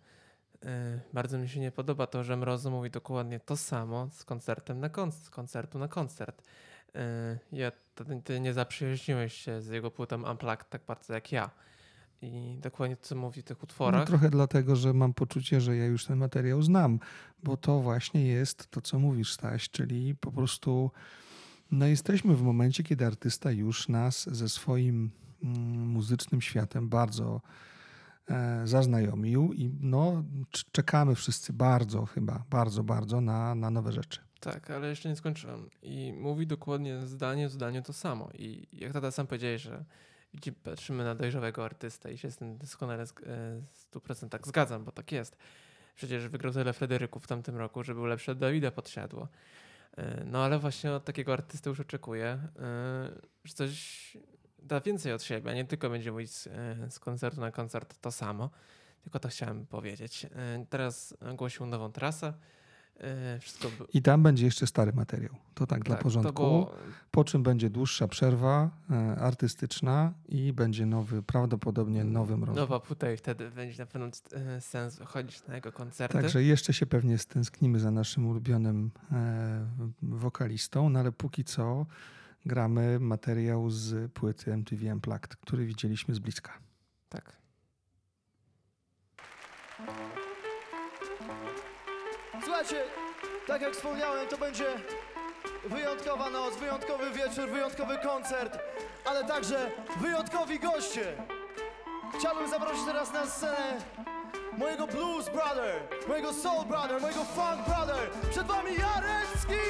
Bardzo 1.14 1.38
mi 1.38 1.50
się 1.50 1.60
nie 1.60 1.72
podoba 1.72 2.08
to, 2.08 2.24
że 2.24 2.38
Mrozu 2.38 2.72
mówi 2.72 2.90
dokładnie 2.90 3.40
to 3.40 3.58
samo 3.58 4.10
z 4.12 4.24
koncertem 4.24 4.80
na 4.80 4.90
konc- 4.90 5.26
z 5.26 5.30
koncertu 5.30 5.80
na 5.80 5.88
koncert. 5.88 6.44
Ja, 7.52 7.72
ty, 7.72 8.22
ty 8.24 8.40
nie 8.40 8.54
zaprzyjaźniłeś 8.54 9.34
się 9.34 9.62
z 9.62 9.68
jego 9.68 9.92
płytą 9.92 10.32
Unplugged 10.32 10.70
tak 10.70 10.82
bardzo 10.88 11.14
jak 11.14 11.32
ja. 11.32 11.50
I 12.22 12.58
dokładnie 12.62 12.98
co 12.98 13.16
mówi 13.16 13.42
w 13.42 13.46
tych 13.46 13.58
No, 13.58 13.64
utworach. 13.64 14.08
trochę 14.08 14.30
dlatego, 14.30 14.76
że 14.76 14.94
mam 14.94 15.14
poczucie, 15.14 15.62
że 15.62 15.76
ja 15.78 15.86
już 15.86 16.06
ten 16.06 16.18
materiał 16.18 16.62
znam, 16.62 17.00
bo 17.44 17.58
to 17.58 17.80
właśnie 17.80 18.28
jest 18.28 18.68
to, 18.72 18.82
co 18.82 19.00
mówisz, 19.00 19.34
Staś, 19.34 19.70
czyli 19.70 20.16
po 20.16 20.32
prostu 20.32 20.92
no 21.72 21.86
jesteśmy 21.86 22.36
w 22.36 22.42
momencie, 22.42 22.84
kiedy 22.84 23.06
artysta 23.06 23.52
już 23.52 23.90
nas 23.90 24.30
ze 24.36 24.50
swoim 24.50 25.12
mm, 25.44 25.88
muzycznym 25.88 26.42
światem 26.42 26.90
bardzo 26.90 27.42
e, 28.30 28.62
zaznajomił 28.68 29.54
i 29.54 29.72
no 29.82 30.24
cz- 30.52 30.66
czekamy 30.72 31.16
wszyscy 31.16 31.54
bardzo 31.54 32.06
chyba, 32.06 32.44
bardzo, 32.50 32.84
bardzo 32.84 33.22
na, 33.22 33.56
na 33.56 33.70
nowe 33.70 33.92
rzeczy. 33.92 34.20
Tak, 34.40 34.72
ale 34.72 34.90
jeszcze 34.90 35.10
nie 35.10 35.16
skończyłem. 35.16 35.70
I 35.82 36.14
mówi 36.20 36.48
dokładnie 36.48 37.06
zdanie 37.06 37.48
w 37.48 37.52
zdaniu 37.52 37.82
to 37.82 37.94
samo. 37.94 38.30
I 38.34 38.68
jak 38.74 38.94
tata 38.94 39.12
sam 39.12 39.28
powiedziałeś, 39.28 39.62
że 39.62 39.86
widzi- 40.34 40.52
patrzymy 40.52 41.04
na 41.04 41.16
dojrzałego 41.16 41.66
artystę 41.66 42.14
i 42.14 42.18
się 42.18 42.32
z 42.32 42.38
tym 42.38 42.58
doskonale 42.58 43.04
e, 43.04 43.06
w 43.72 43.92
100% 43.92 44.48
zgadzam, 44.48 44.84
bo 44.84 44.92
tak 44.92 45.12
jest. 45.12 45.38
Przecież 45.96 46.28
wygrał 46.28 46.54
tyle 46.54 46.74
Fryderyków 46.74 47.24
w 47.24 47.28
tamtym 47.28 47.58
roku, 47.58 47.84
że 47.84 47.94
był 47.94 48.06
lepszy 48.06 48.32
od 48.32 48.38
Dawida 48.38 48.72
Podsiadło. 48.72 49.28
E, 49.98 50.24
No 50.26 50.44
ale 50.44 50.60
właśnie 50.60 50.92
od 50.92 51.06
takiego 51.06 51.34
artysty 51.34 51.70
już 51.70 51.80
oczekuję, 51.80 52.26
e, 52.28 52.50
że 53.44 53.54
coś 53.54 54.18
da 54.60 54.82
więcej 54.82 55.14
od 55.14 55.24
siebie, 55.24 55.52
a 55.52 55.54
nie 55.54 55.66
tylko 55.66 55.90
będzie 55.90 56.12
mówić 56.12 56.32
z, 56.32 56.50
z 56.94 57.00
koncertu 57.00 57.42
na 57.42 57.52
koncert 57.52 57.98
to 58.02 58.12
samo. 58.12 58.50
Tylko 59.04 59.20
to 59.20 59.30
chciałem 59.30 59.66
powiedzieć. 59.66 60.28
Teraz 60.70 61.18
ogłosił 61.32 61.66
nową 61.66 61.92
trasę. 61.92 62.34
E, 63.00 63.40
Wszystko 63.40 63.68
I 63.94 64.02
tam 64.02 64.24
będzie 64.24 64.46
jeszcze 64.46 64.68
stary 64.68 64.94
materiał. 64.94 65.36
To 65.54 65.68
tak, 65.68 65.84
dla 65.84 65.96
tak, 65.96 66.04
porządku. 66.04 66.34
To 66.34 66.40
było, 66.40 66.76
Po 67.12 67.24
czym 67.24 67.44
będzie 67.44 67.70
dłuższa 67.70 68.08
przerwa 68.08 68.70
e, 68.90 69.16
artystyczna 69.16 70.14
i 70.28 70.54
będzie 70.54 70.86
nowy, 70.86 71.24
prawdopodobnie 71.24 72.04
nowy 72.04 72.38
mroz. 72.38 72.56
nowa 72.56 72.80
płyta 72.80 73.12
i 73.12 73.18
wtedy 73.18 73.52
będzie 73.52 73.84
na 73.84 73.86
pewno 73.86 74.08
e, 74.34 74.62
sens 74.62 75.00
chodzić 75.06 75.48
na 75.48 75.56
jego 75.56 75.72
koncerty. 75.72 76.18
Także 76.18 76.44
jeszcze 76.44 76.74
się 76.74 76.86
pewnie 76.86 77.18
stęsknimy 77.18 77.80
za 77.80 77.92
naszym 77.92 78.28
ulubionym 78.28 78.92
wokalistą, 80.02 80.90
no 80.90 81.00
ale 81.00 81.12
póki 81.12 81.44
co 81.44 81.86
gramy 82.46 83.00
materiał 83.00 83.70
z 83.70 84.12
płyty 84.12 84.54
MTV 84.54 84.94
Unplugged, 84.94 85.36
który 85.36 85.66
widzieliśmy 85.66 86.16
z 86.16 86.20
bliska. 86.20 86.54
Tak. 87.10 87.43
Słuchajcie, 92.44 92.84
tak 93.48 93.62
jak 93.62 93.74
wspomniałem, 93.74 94.28
to 94.28 94.38
będzie 94.38 94.66
wyjątkowa 95.66 96.30
noc, 96.30 96.56
wyjątkowy 96.56 97.12
wieczór, 97.12 97.50
wyjątkowy 97.50 97.98
koncert, 97.98 98.60
ale 99.06 99.24
także 99.24 99.72
wyjątkowi 100.02 100.60
goście. 100.60 101.14
Chciałbym 102.20 102.50
zaprosić 102.50 102.86
teraz 102.86 103.14
na 103.14 103.26
scenę 103.26 103.78
mojego 104.58 104.88
blues 104.88 105.30
brother, 105.30 105.76
mojego 106.08 106.34
soul 106.34 106.66
brother, 106.66 107.02
mojego 107.02 107.24
funk 107.24 107.68
brother. 107.68 108.10
Przed 108.32 108.48
wami 108.48 108.72
Jarecki! 108.72 109.64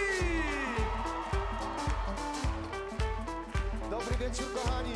Dobry 3.90 4.16
wieczór, 4.18 4.54
kochani. 4.54 4.94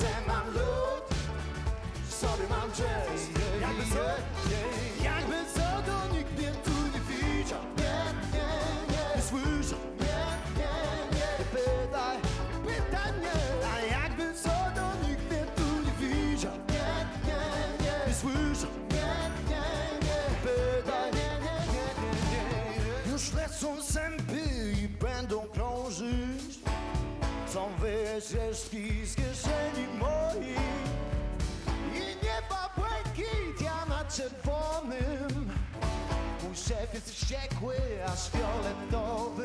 Szklance 0.00 0.26
mam 0.28 0.46
lód 0.54 1.04
W 2.08 2.14
sobie 2.14 2.48
mam 2.50 2.70
jazz 2.70 3.20
Jakby 3.60 3.82
co, 3.94 4.04
jakby 5.04 5.36
co 5.54 5.82
to 5.86 6.16
nikt 6.16 6.38
mnie 6.38 6.52
tu 6.64 6.70
nie 6.70 7.00
widział 7.00 7.60
Nie, 7.78 8.04
nie, 8.32 8.48
nie 8.92 9.16
Nie 9.16 9.22
słyszał 9.22 9.78
Nie, 10.00 10.20
nie, 10.56 10.72
nie 11.18 11.44
pytaj, 11.52 12.16
pytaj 12.66 13.12
mnie. 13.12 13.32
A 13.74 13.80
jakby 13.80 14.34
co 14.34 14.48
to 14.74 15.08
nikt 15.08 15.30
mnie 15.30 15.44
tu 15.56 15.62
nie 15.84 16.08
widział 16.08 16.52
Nie, 16.68 16.90
nie, 17.26 17.40
nie 17.84 18.06
Nie 18.08 18.14
słyszał 18.14 18.70
Nie, 18.90 19.10
nie, 19.50 19.64
nie 20.06 20.20
pytaj, 20.42 21.12
nie, 21.12 21.30
nie, 21.46 21.58
nie, 21.74 21.86
nie, 22.30 23.04
nie. 23.06 23.12
Już 23.12 23.32
lecą 23.32 23.82
zęby 23.82 24.72
i 24.82 24.88
będą 24.88 25.40
krążyć. 25.40 26.60
Są 27.54 27.68
wycieczki 27.80 29.06
z 29.06 29.14
czerwonym 34.30 35.50
Mój 36.42 36.56
szef 36.56 36.94
jest 36.94 37.10
wściekły, 37.10 37.74
aż 38.06 38.30
fioletowy 38.30 39.44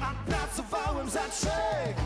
A 0.00 0.30
pracowałem 0.30 1.10
za 1.10 1.28
trzech, 1.28 1.96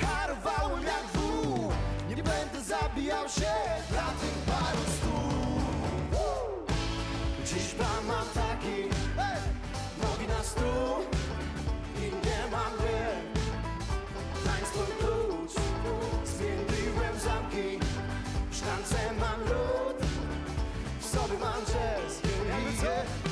harowałem 0.00 0.84
jak 0.84 1.06
wół 1.14 1.72
Nie 2.08 2.16
będę 2.16 2.60
zabijał 2.62 3.28
się 3.28 3.52
dla 3.90 4.04
tych 4.04 4.38
paru 4.46 4.84
stóp 4.98 6.72
Dziś 7.44 7.74
plan 7.74 8.06
mam 8.06 8.26
taki, 8.34 8.82
nogi 10.02 10.28
na 10.28 10.44
stół 10.44 11.04
I 11.96 12.26
nie 12.26 12.50
mam 12.50 12.72
wie, 12.78 13.37
Jakby 22.82 23.27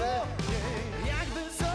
że 0.00 0.12
nie 0.50 1.08
Jakby 1.12 1.40
co 1.58 1.70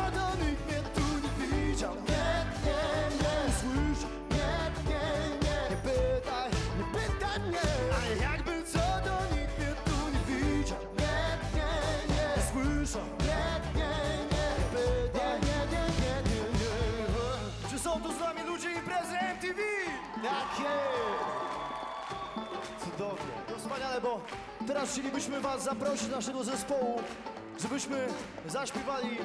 nikt 0.45 0.63
mnie 0.67 0.81
tu 0.95 1.05
nie 1.23 1.47
widział. 1.47 1.95
Nie, 1.95 2.27
nie, 2.65 2.81
nie. 3.21 3.35
Słysz, 3.59 4.03
nie, 4.31 4.53
nie, 4.89 5.05
nie. 5.43 5.59
Nie 5.69 5.77
pytaj, 5.83 6.49
nie 6.77 6.85
pytaj 6.99 7.39
mnie. 7.39 7.65
A 7.97 7.99
jakby 8.23 8.53
co 8.63 8.85
nikt 9.35 9.53
mnie 9.59 9.73
tu 9.85 9.97
nie 10.13 10.21
widział. 10.35 10.83
Nie, 10.99 11.17
nie, 11.55 11.71
nie. 12.15 12.27
Słyszał, 12.51 13.07
nie, 13.19 13.45
nie, 13.79 13.93
nie. 14.31 14.47
Nie 14.59 14.65
pytaj, 14.73 15.35
nie, 15.47 15.59
nie, 15.73 15.83
nie, 16.01 16.15
nie, 16.29 16.41
nie. 16.59 16.75
Czy 17.69 17.79
są 17.79 17.91
tu 18.01 18.09
z 18.13 18.19
nami 18.19 18.41
ludzie 18.47 18.71
imprezy 18.71 19.15
MTV? 19.35 19.59
Tak 20.23 20.59
jest? 20.59 21.25
Cudownie, 22.83 23.35
to 23.47 23.53
wspaniale, 23.57 24.01
bo 24.01 24.21
Teraz 24.67 24.91
chcielibyśmy 24.91 25.41
Was 25.41 25.63
zaprosić 25.63 26.09
naszego 26.09 26.43
zespołu 26.43 27.01
żebyśmy 27.69 28.07
zaśpiewali 28.47 29.17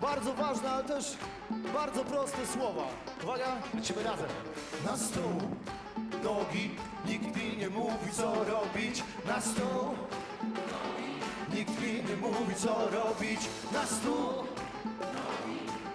bardzo 0.00 0.34
ważne, 0.34 0.70
ale 0.70 0.84
też 0.84 1.16
bardzo 1.74 2.04
proste 2.04 2.46
słowa. 2.46 2.82
Uwaga, 3.24 3.46
lecimy 3.74 4.02
razem. 4.02 4.26
Na 4.86 4.96
stół, 4.96 5.40
nogi, 6.24 6.70
nikt 7.06 7.36
mi 7.36 7.56
nie 7.56 7.68
mówi 7.68 8.12
co 8.12 8.44
robić. 8.44 9.02
Na 9.26 9.40
stół, 9.40 9.94
nikt 11.54 11.80
mi 11.82 11.92
nie 11.92 12.16
mówi 12.16 12.54
co 12.56 12.68
robić. 12.90 13.40
Na 13.72 13.86
stół, 13.86 14.44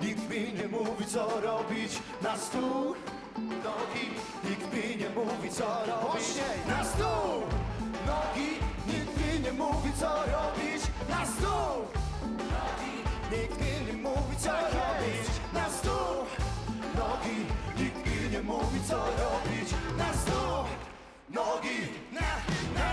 nikt 0.02 0.30
mi 0.30 0.54
nie 0.54 0.68
mówi 0.68 1.06
co 1.06 1.42
robić. 1.42 1.92
Na 2.22 2.38
stół, 2.38 2.96
nogi, 3.38 4.08
nikt 4.50 4.74
mi 4.74 4.98
nie 4.98 5.10
mówi 5.10 5.50
co 5.50 5.66
robić. 5.88 6.28
Na 6.68 6.84
stół, 6.84 7.42
nogi, 8.08 8.50
nikt 8.88 9.18
mi 9.18 9.40
nie 9.40 9.52
mówi 9.54 9.92
co 10.00 10.08
robić. 10.08 10.75
Na 11.10 11.26
stół, 11.26 11.86
nikt 13.32 13.60
nie 13.88 13.94
mówi 13.94 14.36
co 14.38 14.52
robić. 14.52 15.28
Na 15.54 15.70
stół, 15.70 16.26
nogi, 16.96 17.38
nikt 17.78 18.32
nie 18.32 18.42
mówi 18.42 18.80
co 18.88 18.96
robić. 18.96 19.70
Na 19.98 20.14
stół, 20.14 20.66
nogi, 21.30 21.80
na, 22.12 22.22
na, 22.80 22.90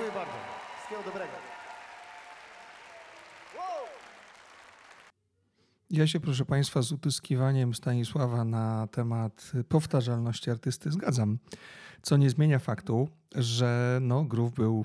Dziękuję 0.00 0.24
bardzo. 0.24 0.38
Wszystkiego 0.76 1.02
dobrego. 1.02 1.32
Ja 5.90 6.06
się, 6.06 6.20
proszę 6.20 6.44
Państwa, 6.44 6.82
z 6.82 6.92
utyskiwaniem 6.92 7.74
Stanisława 7.74 8.44
na 8.44 8.86
temat 8.86 9.52
powtarzalności 9.68 10.50
artysty 10.50 10.90
zgadzam. 10.90 11.38
Co 12.02 12.16
nie 12.16 12.30
zmienia 12.30 12.58
faktu, 12.58 13.08
że 13.34 13.98
no, 14.02 14.24
groove 14.24 14.54
był 14.54 14.84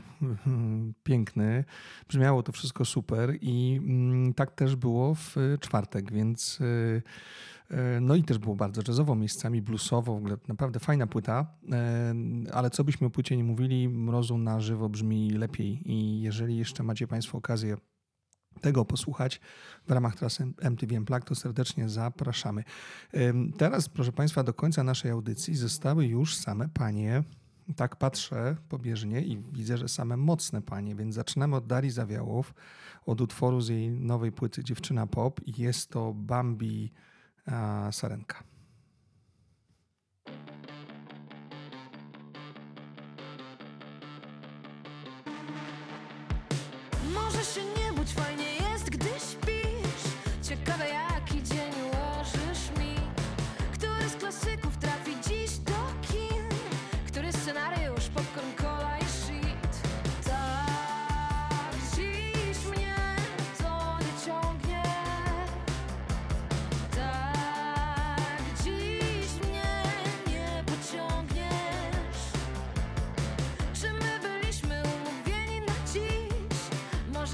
piękny, 1.03 1.63
brzmiało 2.07 2.43
to 2.43 2.51
wszystko 2.51 2.85
super 2.85 3.37
i 3.41 3.79
mm, 3.83 4.33
tak 4.33 4.51
też 4.51 4.75
było 4.75 5.15
w 5.15 5.35
czwartek, 5.59 6.11
więc 6.11 6.61
y, 6.61 7.01
no 8.01 8.15
i 8.15 8.23
też 8.23 8.37
było 8.37 8.55
bardzo 8.55 8.81
jazzowo, 8.87 9.15
miejscami 9.15 9.61
bluesowo, 9.61 10.13
w 10.13 10.17
ogóle 10.17 10.37
naprawdę 10.47 10.79
fajna 10.79 11.07
płyta, 11.07 11.45
y, 12.47 12.51
ale 12.51 12.69
co 12.69 12.83
byśmy 12.83 13.07
o 13.07 13.09
płycie 13.09 13.37
nie 13.37 13.43
mówili, 13.43 13.89
Mrozu 13.89 14.37
na 14.37 14.59
żywo 14.59 14.89
brzmi 14.89 15.29
lepiej 15.29 15.91
i 15.91 16.21
jeżeli 16.21 16.57
jeszcze 16.57 16.83
macie 16.83 17.07
Państwo 17.07 17.37
okazję 17.37 17.77
tego 18.61 18.85
posłuchać 18.85 19.41
w 19.87 19.91
ramach 19.91 20.15
trasy 20.15 20.47
MTV 20.61 20.97
Unplugged, 20.97 21.29
to 21.29 21.35
serdecznie 21.35 21.89
zapraszamy. 21.89 22.63
Ym, 23.15 23.53
Teraz, 23.57 23.89
proszę 23.89 24.11
Państwa, 24.11 24.43
do 24.43 24.53
końca 24.53 24.83
naszej 24.83 25.11
audycji 25.11 25.55
zostały 25.55 26.05
już 26.05 26.35
same 26.35 26.69
panie. 26.69 27.23
Tak 27.75 27.95
patrzę 27.95 28.55
pobieżnie 28.69 29.21
i 29.21 29.37
widzę, 29.53 29.77
że 29.77 29.87
same 29.87 30.17
mocne 30.17 30.61
panie, 30.61 30.95
więc 30.95 31.15
zaczynamy 31.15 31.55
od 31.55 31.67
Darii 31.67 31.91
Zawiałów, 31.91 32.53
od 33.05 33.21
utworu 33.21 33.61
z 33.61 33.67
jej 33.67 33.91
nowej 33.91 34.31
płyty 34.31 34.63
Dziewczyna 34.63 35.07
Pop 35.07 35.41
jest 35.57 35.89
to 35.89 36.13
Bambi 36.13 36.91
a, 37.47 37.91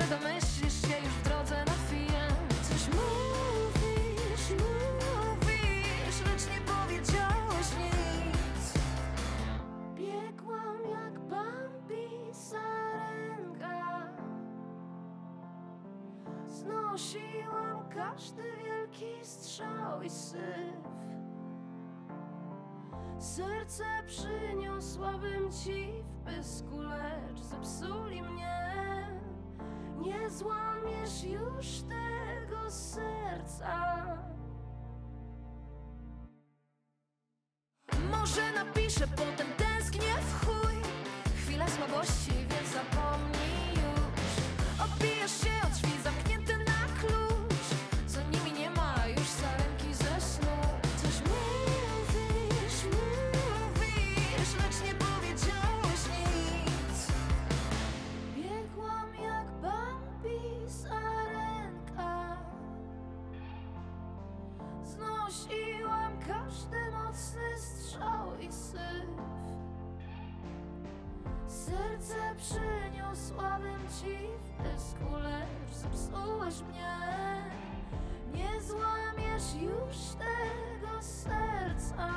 Domyślisz 0.10 0.82
się 0.82 0.98
już 1.04 1.14
w 1.14 1.24
drodze 1.24 1.66
na 1.66 1.72
film 1.72 2.38
Coś 2.62 2.88
mówisz, 2.88 4.50
mówisz, 4.50 6.22
lecz 6.26 6.46
nie 6.56 6.62
powiedziałeś 6.66 7.68
nic. 7.78 8.74
Biegłam 9.96 10.78
jak 10.92 11.20
Bambi 11.20 12.34
sarenka 12.34 14.08
Znosiłam 16.48 17.90
każdy 17.96 18.44
wielki 18.64 19.26
strzał 19.26 20.02
i 20.02 20.10
syf. 20.10 20.92
Serce 23.20 23.84
przyniosłabym 24.08 25.52
ci 25.52 25.94
w 26.04 26.26
pysku, 26.26 26.80
lecz 26.80 27.40
zepsuli 27.40 28.22
mnie. 28.22 29.01
Nie 30.02 30.30
złamiesz 30.30 31.24
już 31.24 31.68
tego 31.90 32.72
serca. 32.72 33.96
Może 38.12 38.52
napiszę, 38.52 39.08
potem 39.08 39.48
tęsknię 39.58 40.14
w 40.22 40.46
chuj. 40.46 40.76
Chwila 41.38 41.68
słabości, 41.68 42.32
więc 42.32 42.70
zapomnij 42.74 43.70
już. 43.70 44.86
Odbijasz 44.86 45.42
się 45.42 45.50
od 45.68 45.70
drzwi 45.74 45.91
Serce 71.72 72.36
przyniosłabym 72.38 73.80
ci 73.80 74.18
w 74.44 74.64
pysku, 74.64 75.16
lecz 75.24 75.74
zepsułeś 75.74 76.62
mnie. 76.62 76.98
Nie 78.34 78.62
złamiesz 78.62 79.54
już 79.62 79.98
tego 80.18 81.02
serca. 81.02 82.10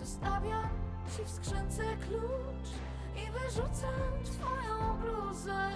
Zostawiam 0.00 0.68
ci 1.16 1.24
w 1.24 1.30
skrzynce 1.30 1.82
klucz 1.96 2.70
i 3.16 3.30
wyrzucam 3.30 4.24
twoją 4.24 4.98
bluzę. 5.00 5.70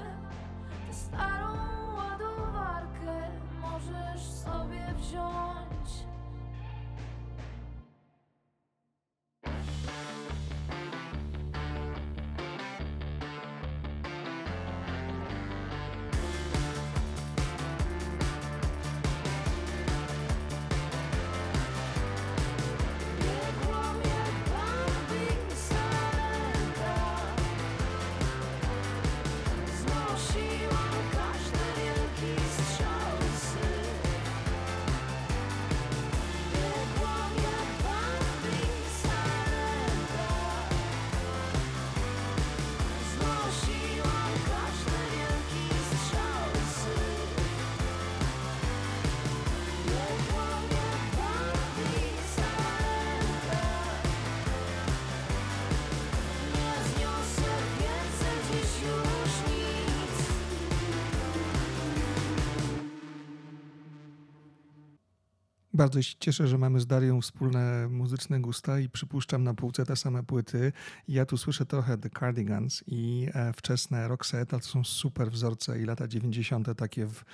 Bardzo 65.78 66.02
się 66.02 66.14
cieszę, 66.20 66.46
że 66.46 66.58
mamy 66.58 66.80
z 66.80 66.86
Darią 66.86 67.20
wspólne 67.20 67.88
muzyczne 67.88 68.40
gusta 68.40 68.80
i 68.80 68.88
przypuszczam 68.88 69.44
na 69.44 69.54
półce 69.54 69.86
te 69.86 69.96
same 69.96 70.22
płyty. 70.22 70.72
Ja 71.08 71.26
tu 71.26 71.36
słyszę 71.36 71.66
trochę 71.66 71.98
The 71.98 72.10
Cardigans 72.10 72.84
i 72.86 73.28
e, 73.34 73.52
wczesne 73.52 74.08
Roxette, 74.08 74.58
to 74.58 74.66
są 74.66 74.84
super 74.84 75.30
wzorce 75.30 75.80
i 75.80 75.84
lata 75.84 76.08
90. 76.08 76.68
takie 76.76 77.06
w 77.06 77.24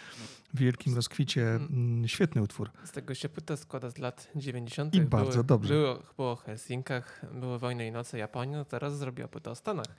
wielkim 0.54 0.94
rozkwicie. 0.94 1.54
Mm, 1.54 2.08
Świetny 2.08 2.42
utwór. 2.42 2.70
Z 2.84 2.90
tego 2.90 3.14
się 3.14 3.28
płyta 3.28 3.56
składa 3.56 3.90
z 3.90 3.98
lat 3.98 4.28
90. 4.36 4.94
I 4.94 5.00
bardzo 5.00 5.30
były, 5.30 5.44
dobrze. 5.44 5.74
Było, 5.74 6.02
było 6.16 6.32
o 6.32 6.36
Helsinkach, 6.36 7.26
były 7.34 7.58
Wojny 7.58 7.86
i 7.86 7.92
Noce 7.92 8.18
Japonii, 8.18 8.54
no 8.54 8.64
teraz 8.64 8.98
zrobiła 8.98 9.28
płytę 9.28 9.50
o 9.50 9.54
Stanach. 9.54 9.96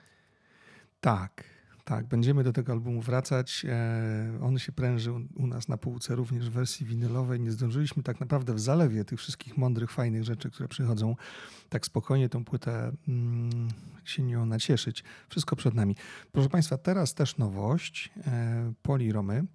Tak, 1.01 1.43
tak. 1.85 2.07
Będziemy 2.07 2.43
do 2.43 2.53
tego 2.53 2.73
albumu 2.73 3.01
wracać. 3.01 3.65
E, 3.69 4.39
on 4.41 4.59
się 4.59 4.71
pręży 4.71 5.11
u, 5.35 5.47
nas 5.47 5.67
na 5.67 5.77
półce 5.77 6.15
również 6.15 6.49
w 6.49 6.53
wersji 6.53 6.85
winylowej. 6.85 7.39
Nie 7.39 7.51
zdążyliśmy 7.51 8.03
tak 8.03 8.19
naprawdę 8.19 8.53
w 8.53 8.59
zalewie 8.59 9.05
tych 9.05 9.19
wszystkich 9.19 9.57
mądrych, 9.57 9.91
fajnych 9.91 10.23
rzeczy, 10.23 10.49
które 10.49 10.69
przychodzą, 10.69 11.15
tak 11.69 11.85
spokojnie 11.85 12.29
tą 12.29 12.45
płytę 12.45 12.91
mm, 13.07 13.69
się 14.05 14.23
nią 14.23 14.45
nacieszyć. 14.45 15.03
Wszystko 15.29 15.55
przed 15.55 15.73
nami. 15.73 15.95
Proszę 16.31 16.49
Państwa, 16.49 16.77
teraz 16.77 17.13
też 17.13 17.37
nowość 17.37 18.11
e, 18.27 18.73
Poli 18.81 19.11
Romy, 19.11 19.45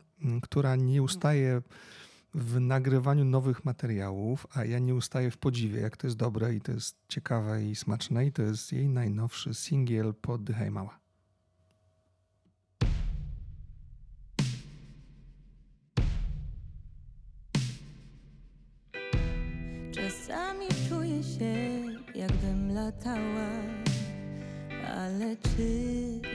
która 0.42 0.76
nie 0.76 1.02
ustaje 1.02 1.62
w 2.34 2.60
nagrywaniu 2.60 3.24
nowych 3.24 3.64
materiałów, 3.64 4.46
a 4.54 4.64
ja 4.64 4.78
nie 4.78 4.94
ustaję 4.94 5.30
w 5.30 5.38
podziwie, 5.38 5.80
jak 5.80 5.96
to 5.96 6.06
jest 6.06 6.16
dobre 6.16 6.54
i 6.54 6.60
to 6.60 6.72
jest 6.72 6.96
ciekawe 7.08 7.64
i 7.64 7.76
smaczne. 7.76 8.26
I 8.26 8.32
to 8.32 8.42
jest 8.42 8.72
jej 8.72 8.88
najnowszy 8.88 9.54
singiel 9.54 10.14
Poddychaj 10.14 10.70
Mała. 10.70 10.99
Latała. 22.91 23.51
Ale 24.97 25.36
czy 25.36 25.66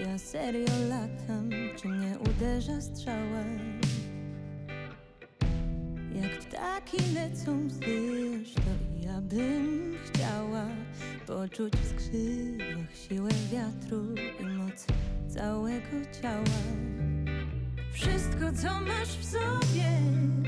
ja 0.03 0.18
serio 0.18 0.74
latam? 0.89 1.49
Czy 1.82 1.88
mnie 1.88 2.16
uderza 2.20 2.82
strzała? 2.82 3.43
Jak 6.22 6.39
ptaki 6.39 6.97
lecą 7.14 7.68
wzdyż, 7.68 8.53
to 8.53 8.62
ja 9.08 9.22
bym 9.22 9.95
chciała 10.06 10.66
poczuć 11.28 11.74
w 11.74 11.89
skrzydłach 11.89 12.95
siłę 13.08 13.30
wiatru 13.51 14.16
i 14.39 14.45
moc 14.45 14.86
całego 15.28 15.97
ciała. 16.22 16.62
Wszystko, 17.93 18.53
co 18.62 18.80
masz 18.82 19.18
w 19.20 19.26
sobie, 19.26 19.89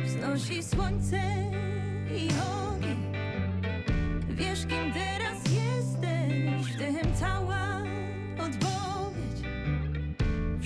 wznosi 0.05 0.63
słońce 0.63 1.21
i 2.15 2.27
ogień. 2.27 3.13
Wiesz, 4.29 4.65
kim 4.65 4.93
teraz 4.93 5.16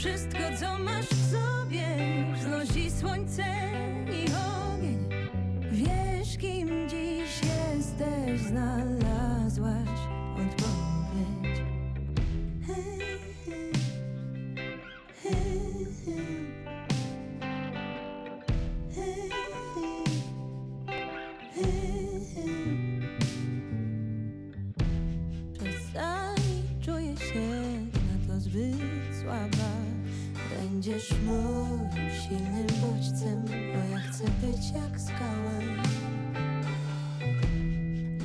Wszystko, 0.01 0.39
co 0.59 0.83
masz 0.83 1.05
w 1.05 1.31
sobie, 1.31 1.85
wznosi 2.35 2.91
słońce 2.91 3.43
i 4.09 4.25
ogień. 4.25 5.09
Wiesz, 5.71 6.37
kim 6.37 6.89
dziś 6.89 7.41
jesteś, 7.43 8.41
znalazłaś 8.41 8.90
Będziesz 30.91 31.11
moim 31.25 31.89
silnym 32.21 32.67
bodźcem, 32.81 33.45
bo 33.45 33.91
ja 33.91 33.99
chcę 33.99 34.23
być 34.23 34.71
jak 34.71 35.01
skała. 35.01 35.57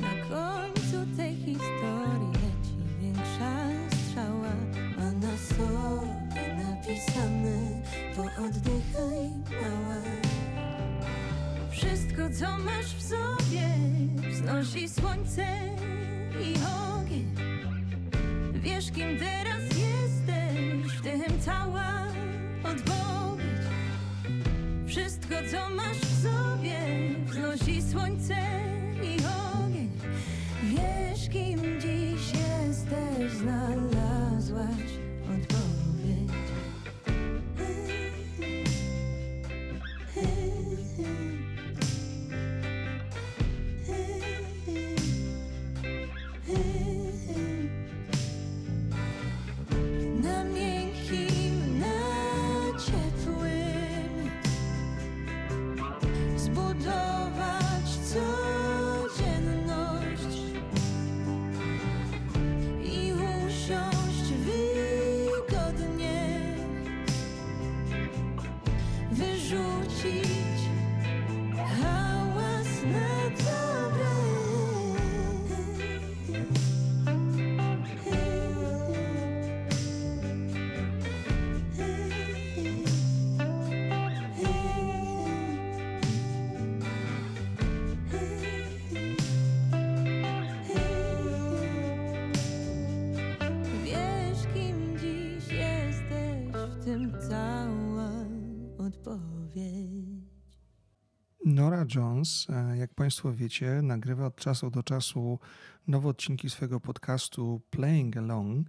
Na 0.01 0.25
końcu 0.29 1.17
tej 1.17 1.35
historii 1.35 2.31
leci 2.33 2.75
większa 3.01 3.55
strzała. 3.91 4.53
Ma 4.97 5.11
na 5.11 5.37
sobie 5.37 6.55
napisane, 6.63 7.81
to 8.15 8.21
oddychaj 8.21 9.29
mała. 9.61 10.01
Wszystko, 11.71 12.21
co 12.39 12.57
masz 12.57 12.85
w 12.85 13.01
sobie, 13.01 13.67
wznosi 14.31 14.89
słońce 14.89 15.47
i 16.41 16.53
ogień. 16.95 17.35
Wiesz, 18.53 18.91
kim 18.91 19.19
teraz 19.19 19.63
jesteś, 19.63 20.97
w 20.97 21.01
tym 21.01 21.41
cała 21.41 22.06
Wszystko, 25.29 25.57
co 25.57 25.75
masz 25.75 25.97
w 25.97 26.23
sobie, 26.23 26.79
wznosi 27.25 27.81
słońce 27.81 28.35
i 29.03 29.17
ogień. 29.65 29.89
Wiesz, 30.63 31.29
kim 31.29 31.59
dziś 31.81 31.86
Jones, 101.95 102.47
e, 102.49 102.77
jak 102.77 102.93
Państwo 102.93 103.33
wiecie, 103.33 103.81
nagrywa 103.81 104.25
od 104.25 104.35
czasu 104.35 104.71
do 104.71 104.83
czasu 104.83 105.39
nowe 105.87 106.09
odcinki 106.09 106.49
swojego 106.49 106.79
podcastu 106.79 107.61
Playing 107.69 108.17
Along. 108.17 108.67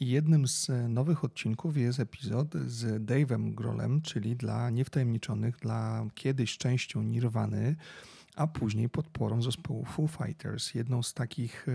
I 0.00 0.08
jednym 0.08 0.48
z 0.48 0.70
e, 0.70 0.88
nowych 0.88 1.24
odcinków 1.24 1.76
jest 1.76 2.00
epizod 2.00 2.54
z 2.54 3.04
Dave'em 3.04 3.54
Grohlem, 3.54 4.02
czyli 4.02 4.36
dla 4.36 4.70
niewtajemniczonych, 4.70 5.56
dla 5.56 6.06
kiedyś 6.14 6.58
częścią 6.58 7.02
Nirwany, 7.02 7.76
a 8.36 8.46
później 8.46 8.88
podporą 8.88 9.42
zespołu 9.42 9.84
Foo 9.84 10.08
Fighters. 10.08 10.74
Jedną 10.74 11.02
z 11.02 11.14
takich 11.14 11.66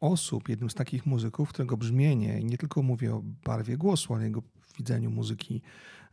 osób, 0.00 0.48
jednym 0.48 0.70
z 0.70 0.74
takich 0.74 1.06
muzyków, 1.06 1.48
którego 1.48 1.76
brzmienie, 1.76 2.44
nie 2.44 2.58
tylko 2.58 2.82
mówię 2.82 3.14
o 3.14 3.22
barwie 3.44 3.76
głosu, 3.76 4.14
ale 4.14 4.24
jego 4.24 4.42
widzeniu 4.78 5.10
muzyki, 5.10 5.62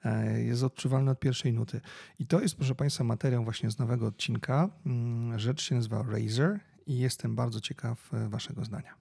e, 0.04 0.42
jest 0.42 0.64
odczuwalne 0.64 1.12
od 1.12 1.20
pierwszej 1.20 1.54
nuty. 1.54 1.82
I 2.20 2.28
to 2.28 2.42
jest, 2.42 2.56
proszę 2.56 2.76
Państwa, 2.76 3.04
materiał 3.04 3.44
właśnie 3.44 3.72
z 3.72 3.80
nowego 3.80 4.08
odcinka. 4.08 4.70
Mm, 4.86 5.40
Rzecz 5.40 5.62
się 5.62 5.76
nazywa 5.76 6.04
Razor 6.04 6.60
i 6.88 6.98
jestem 6.98 7.36
bardzo 7.36 7.62
ciekaw 7.62 8.14
e, 8.14 8.30
Waszego 8.30 8.66
zdania. 8.66 8.96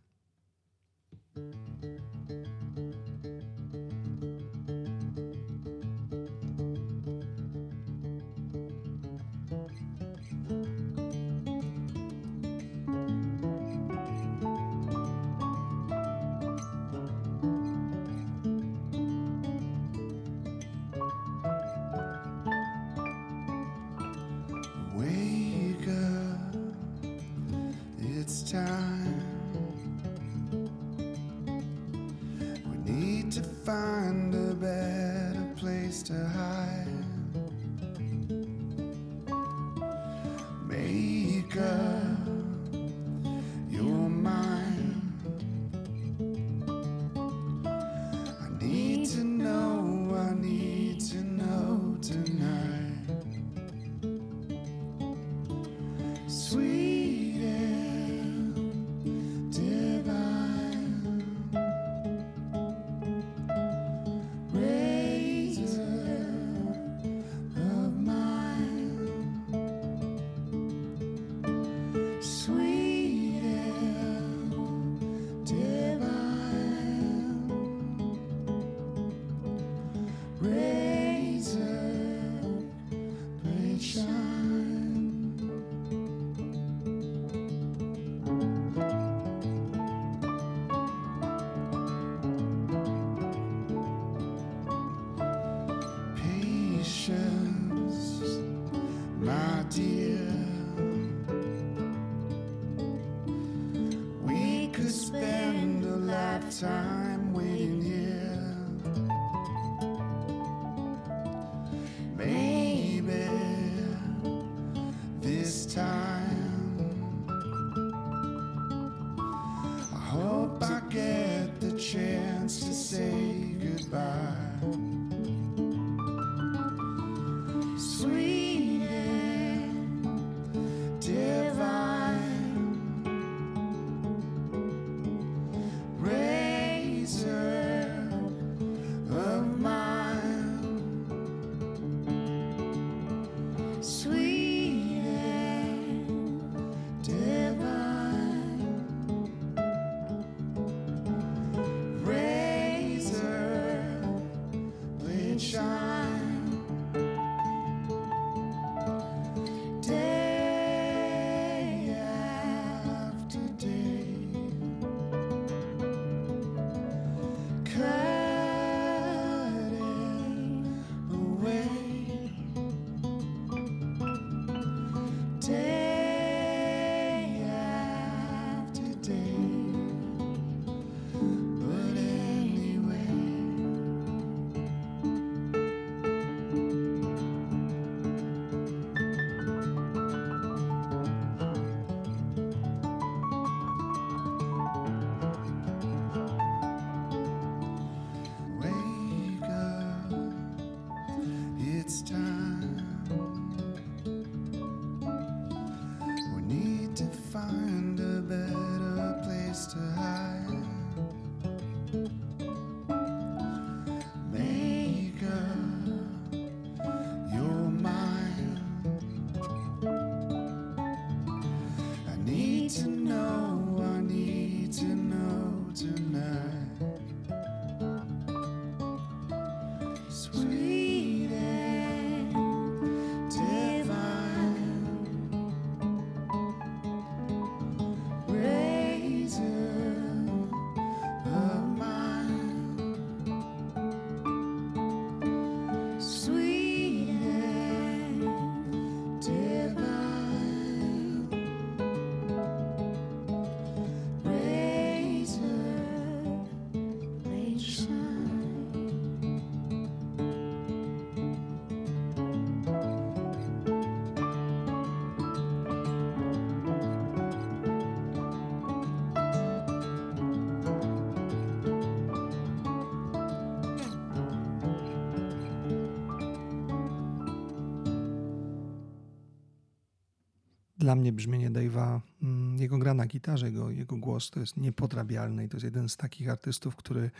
Dla 280.85 280.95
mnie 280.95 281.13
brzmienie 281.13 281.51
Dave'a, 281.51 282.01
mm, 282.23 282.59
jego 282.59 282.79
gra 282.79 282.95
na 282.95 283.07
gitarze, 283.07 283.47
jego, 283.47 283.71
jego 283.71 283.97
głos 283.97 284.31
to 284.31 284.41
jest 284.41 284.57
niepodrabialny 284.57 285.45
i 285.45 285.49
to 285.49 285.57
jest 285.57 285.65
jeden 285.65 285.89
z 285.89 285.97
takich 285.97 286.29
artystów, 286.29 286.77
który 286.77 287.11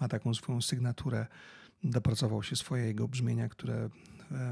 ma 0.00 0.08
taką 0.08 0.34
swoją 0.34 0.62
sygnaturę, 0.62 1.26
dopracował 1.84 2.42
się 2.42 2.56
swojego 2.56 3.08
brzmienia, 3.08 3.48
które 3.48 3.88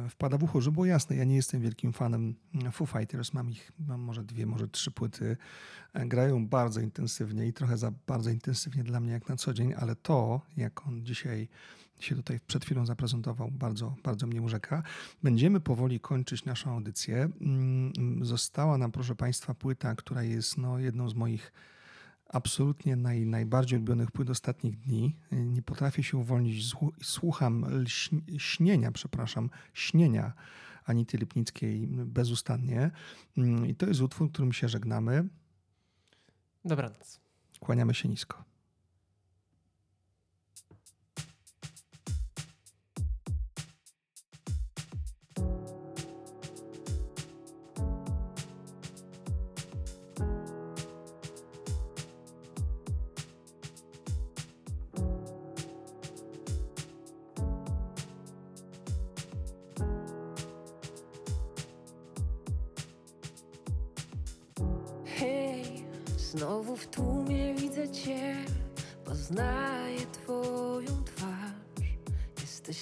wpada 0.09 0.39
w 0.39 0.43
ucho. 0.43 0.61
Żeby 0.61 0.75
było 0.75 0.87
jasne, 0.87 1.17
ja 1.17 1.25
nie 1.25 1.37
jestem 1.37 1.61
wielkim 1.61 1.93
fanem 1.93 2.35
Foo 2.73 2.87
Fighters, 2.87 3.33
mam 3.33 3.51
ich 3.51 3.73
mam 3.79 4.01
może 4.01 4.25
dwie, 4.25 4.47
może 4.47 4.69
trzy 4.69 4.91
płyty. 4.91 5.37
E, 5.93 6.07
Grają 6.07 6.47
bardzo 6.49 6.81
intensywnie 6.81 7.47
i 7.47 7.53
trochę 7.53 7.77
za 7.77 7.93
bardzo 8.07 8.31
intensywnie 8.31 8.85
dla 8.85 9.01
mnie 9.01 9.13
jak 9.13 9.29
na 9.29 9.37
co 9.37 9.55
dzień, 9.55 9.75
ale 9.77 9.97
to, 9.97 10.41
jak 10.57 10.87
on 10.87 11.05
dzisiaj 11.05 11.49
się 12.01 12.17
tutaj 12.17 12.41
przed 12.47 12.65
chwilą 12.65 12.87
zaprezentował, 12.87 13.51
bardzo, 13.51 13.95
bardzo 14.05 14.27
mnie 14.27 14.43
urzeka. 14.43 14.83
Będziemy 15.23 15.61
powoli 15.61 16.01
kończyć 16.01 16.45
naszą 16.45 16.73
audycję. 16.73 17.29
Mm, 17.41 18.25
Została 18.25 18.79
nam, 18.79 18.93
proszę 18.93 19.15
Państwa, 19.17 19.55
płyta, 19.55 19.95
która 19.95 20.23
jest 20.23 20.59
no, 20.59 20.79
jedną 20.79 21.09
z 21.09 21.15
moich 21.15 21.53
absolutnie 22.33 22.97
naj, 22.97 23.27
najbardziej 23.27 23.79
ulubionych 23.79 24.11
płyt 24.11 24.31
ostatnich 24.31 24.77
dni. 24.79 25.17
Nie 25.33 25.63
potrafię 25.63 26.03
się 26.03 26.19
uwolnić. 26.19 26.65
Słu- 26.75 26.93
Słucham 27.03 27.65
lśni- 27.65 28.39
śnienia, 28.39 28.93
przepraszam, 28.93 29.51
śnienia 29.75 30.33
Anity 30.85 31.19
Lipnickiej 31.19 31.87
bezustannie. 31.89 32.91
Mm, 33.39 33.67
I 33.67 33.75
to 33.75 33.87
jest 33.87 34.01
utwór, 34.01 34.33
którym 34.33 34.53
się 34.53 34.69
żegnamy. 34.69 35.29
Dobranoc. 36.65 37.21
Kłaniamy 37.61 37.95
się 37.95 38.09
nisko. 38.09 38.45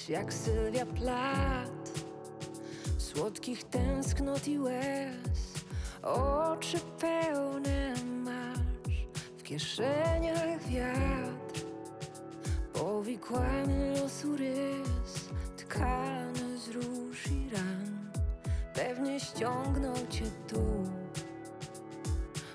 Jak 0.09 0.33
Sylwia 0.33 0.87
Plat, 0.87 2.03
słodkich 2.99 3.65
tęsknot 3.65 4.49
i 4.49 4.59
łez. 4.59 5.65
Oczy 6.03 6.79
pełne 7.01 7.95
masz, 8.25 9.07
w 9.39 9.43
kieszeniach 9.43 10.67
wiatr. 10.69 11.61
Powikłany 12.73 14.01
losu 14.01 14.37
rys, 14.37 15.29
tkany 15.57 16.59
z 16.59 16.69
róż 16.69 17.27
i 17.27 17.51
ran. 17.51 18.11
Pewnie 18.75 19.21
ściągnął 19.21 19.97
cię 20.11 20.25
tu 20.49 20.85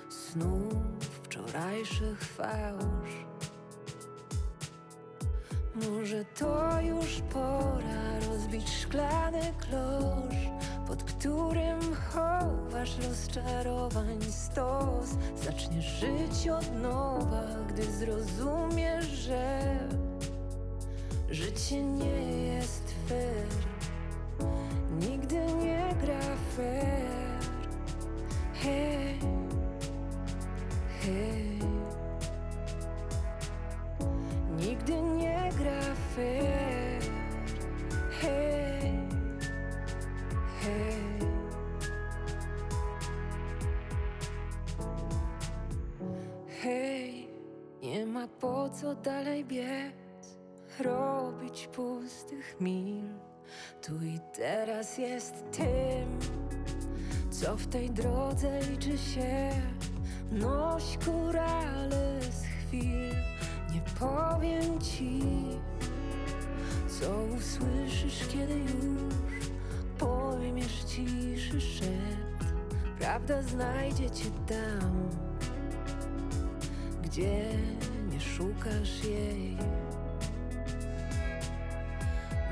snów 0.08 0.74
wczorajszych 1.22 2.24
fałsz. 2.24 3.23
Może 5.90 6.24
to 6.24 6.80
już 6.80 7.20
pora 7.32 8.20
rozbić 8.30 8.68
szklany 8.70 9.40
klosz, 9.58 10.66
pod 10.86 11.02
którym 11.04 11.80
chowasz 11.94 12.98
rozczarowań 12.98 14.22
stos. 14.30 15.08
Zaczniesz 15.36 15.84
żyć 15.84 16.48
od 16.48 16.82
nowa, 16.82 17.44
gdy 17.68 17.82
zrozumiesz, 17.92 19.06
że 19.06 19.60
życie 21.30 21.82
nie 21.82 22.46
jest 22.46 22.94
fair. 23.08 23.46
Nigdy 25.00 25.36
nie 25.36 25.94
gra 26.02 26.36
fair. 26.56 27.40
Hej. 28.54 29.03
Co 48.84 48.94
dalej 48.94 49.44
biec, 49.44 50.38
robić 50.80 51.68
pustych 51.72 52.60
mil. 52.60 53.04
Tu 53.82 53.92
i 54.04 54.20
teraz 54.36 54.98
jest 54.98 55.34
tym, 55.52 56.18
co 57.30 57.56
w 57.56 57.66
tej 57.66 57.90
drodze 57.90 58.60
liczy 58.70 58.98
się. 58.98 59.50
Noś 60.30 60.98
kurale 61.04 62.22
z 62.22 62.42
chwil, 62.44 63.10
nie 63.74 63.80
powiem 64.00 64.80
ci, 64.80 65.20
co 66.88 67.22
usłyszysz, 67.36 68.28
kiedy 68.28 68.54
już 68.54 69.50
pojmiesz 69.98 70.84
ciszy 70.84 71.60
szept. 71.60 72.54
Prawda 72.98 73.42
znajdzie 73.42 74.10
cię 74.10 74.30
tam, 74.46 75.08
gdzie 77.02 77.44
szukasz 78.24 79.04
jej. 79.04 79.56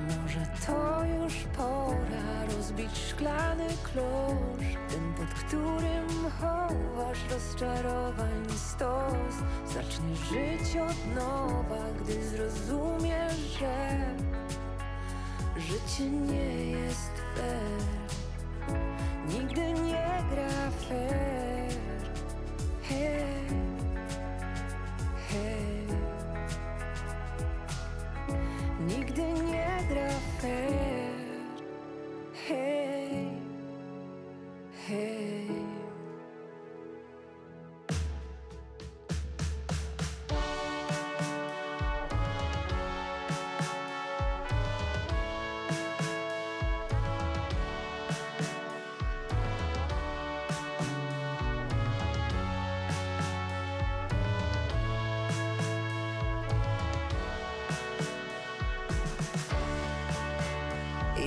Może 0.08 0.46
to 0.66 1.04
już 1.04 1.34
pora 1.56 2.56
rozbić 2.56 2.98
szklany 3.10 3.66
klosz, 3.82 4.76
ten 4.88 5.14
pod 5.14 5.34
którym 5.34 6.30
chowasz 6.40 7.18
rozczarowań 7.30 8.44
stos. 8.56 9.34
Zaczniesz 9.66 10.18
żyć 10.18 10.76
od 10.76 11.14
nowa, 11.14 11.84
gdy 12.00 12.24
zrozumiesz, 12.24 13.58
że 13.58 13.98
życie 15.56 16.10
nie 16.10 16.70
jest 16.70 17.12
fair. 17.36 18.02
Nigdy 19.28 19.72
nie 19.72 20.24
gra 20.30 20.70
fair. 20.88 21.72
Hej, 22.82 23.61
gra 30.42 30.71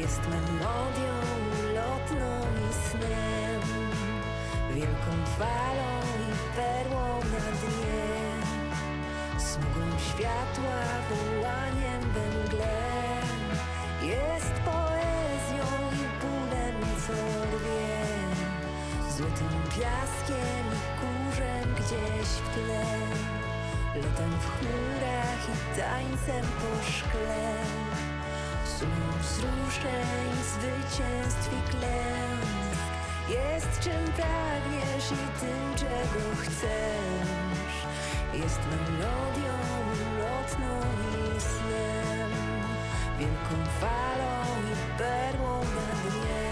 Jest 0.06 0.22
melodią 0.30 1.16
ulotną 1.60 2.42
i 2.70 2.74
snem 2.88 3.62
Wielką 4.74 5.12
falą 5.40 5.92
i 6.28 6.56
perłą 6.56 7.20
na 7.20 7.46
dnie. 7.62 8.10
Smugą 9.40 10.00
światła, 10.00 10.80
wołaniem 11.10 12.02
we 12.14 12.26
mgle. 12.40 12.82
Jest 14.02 14.54
poezją 14.66 15.66
i 15.92 16.06
bólem, 16.22 16.82
co 17.08 17.14
rwie 17.56 18.06
Złotym 19.10 19.62
piaskiem 19.70 20.66
i 20.74 21.00
kurzem 21.00 21.76
gdzieś 21.76 22.28
w 22.28 22.50
tle. 22.54 22.86
Lotem 23.96 24.32
w 24.40 24.46
chmurach 24.46 25.44
i 25.50 25.80
tańcem 25.80 26.46
po 26.60 26.92
szkle 26.92 27.56
Sumą 28.80 29.12
wzruszeń, 29.22 30.30
zwycięstw 30.54 31.54
i 31.54 31.70
klęsk. 31.70 32.82
Jest 33.30 33.80
czym 33.80 34.12
pragniesz 34.14 35.12
i 35.12 35.40
tym, 35.40 35.76
czego 35.76 36.36
chcesz. 36.42 37.76
Jest 38.34 38.60
melodią 38.72 39.56
ulotną 39.94 40.82
i 41.12 41.42
snem. 41.42 42.32
Wielką 43.20 43.56
falą 43.82 44.44
i 44.72 44.98
perłą 44.98 45.60
na 45.60 46.10
dnie. 46.10 46.52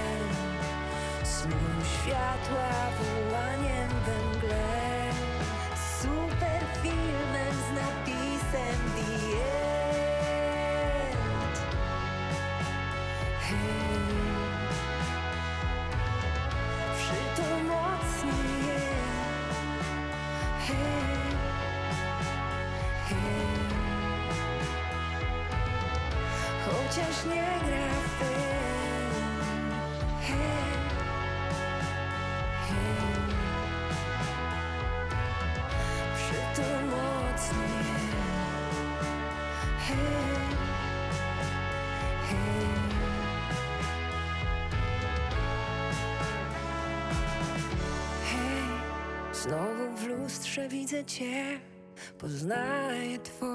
Znów 1.25 1.87
światła 1.87 2.69
wołaniem 2.99 3.89
we 3.89 4.37
mgle. 4.37 4.83
Z 5.75 6.05
napisem 7.75 8.79
The 8.95 9.72
Chociaż 26.65 27.25
nie 27.25 27.59
gra 27.67 27.93
mocniej 36.89 37.73
Hej 39.79 39.97
Hej 39.97 40.62
znowu 49.43 49.97
w 49.97 50.07
lustrze 50.07 50.67
widzę 50.69 51.05
cię, 51.05 51.59
poznaję 52.17 53.19
twarz. 53.19 53.52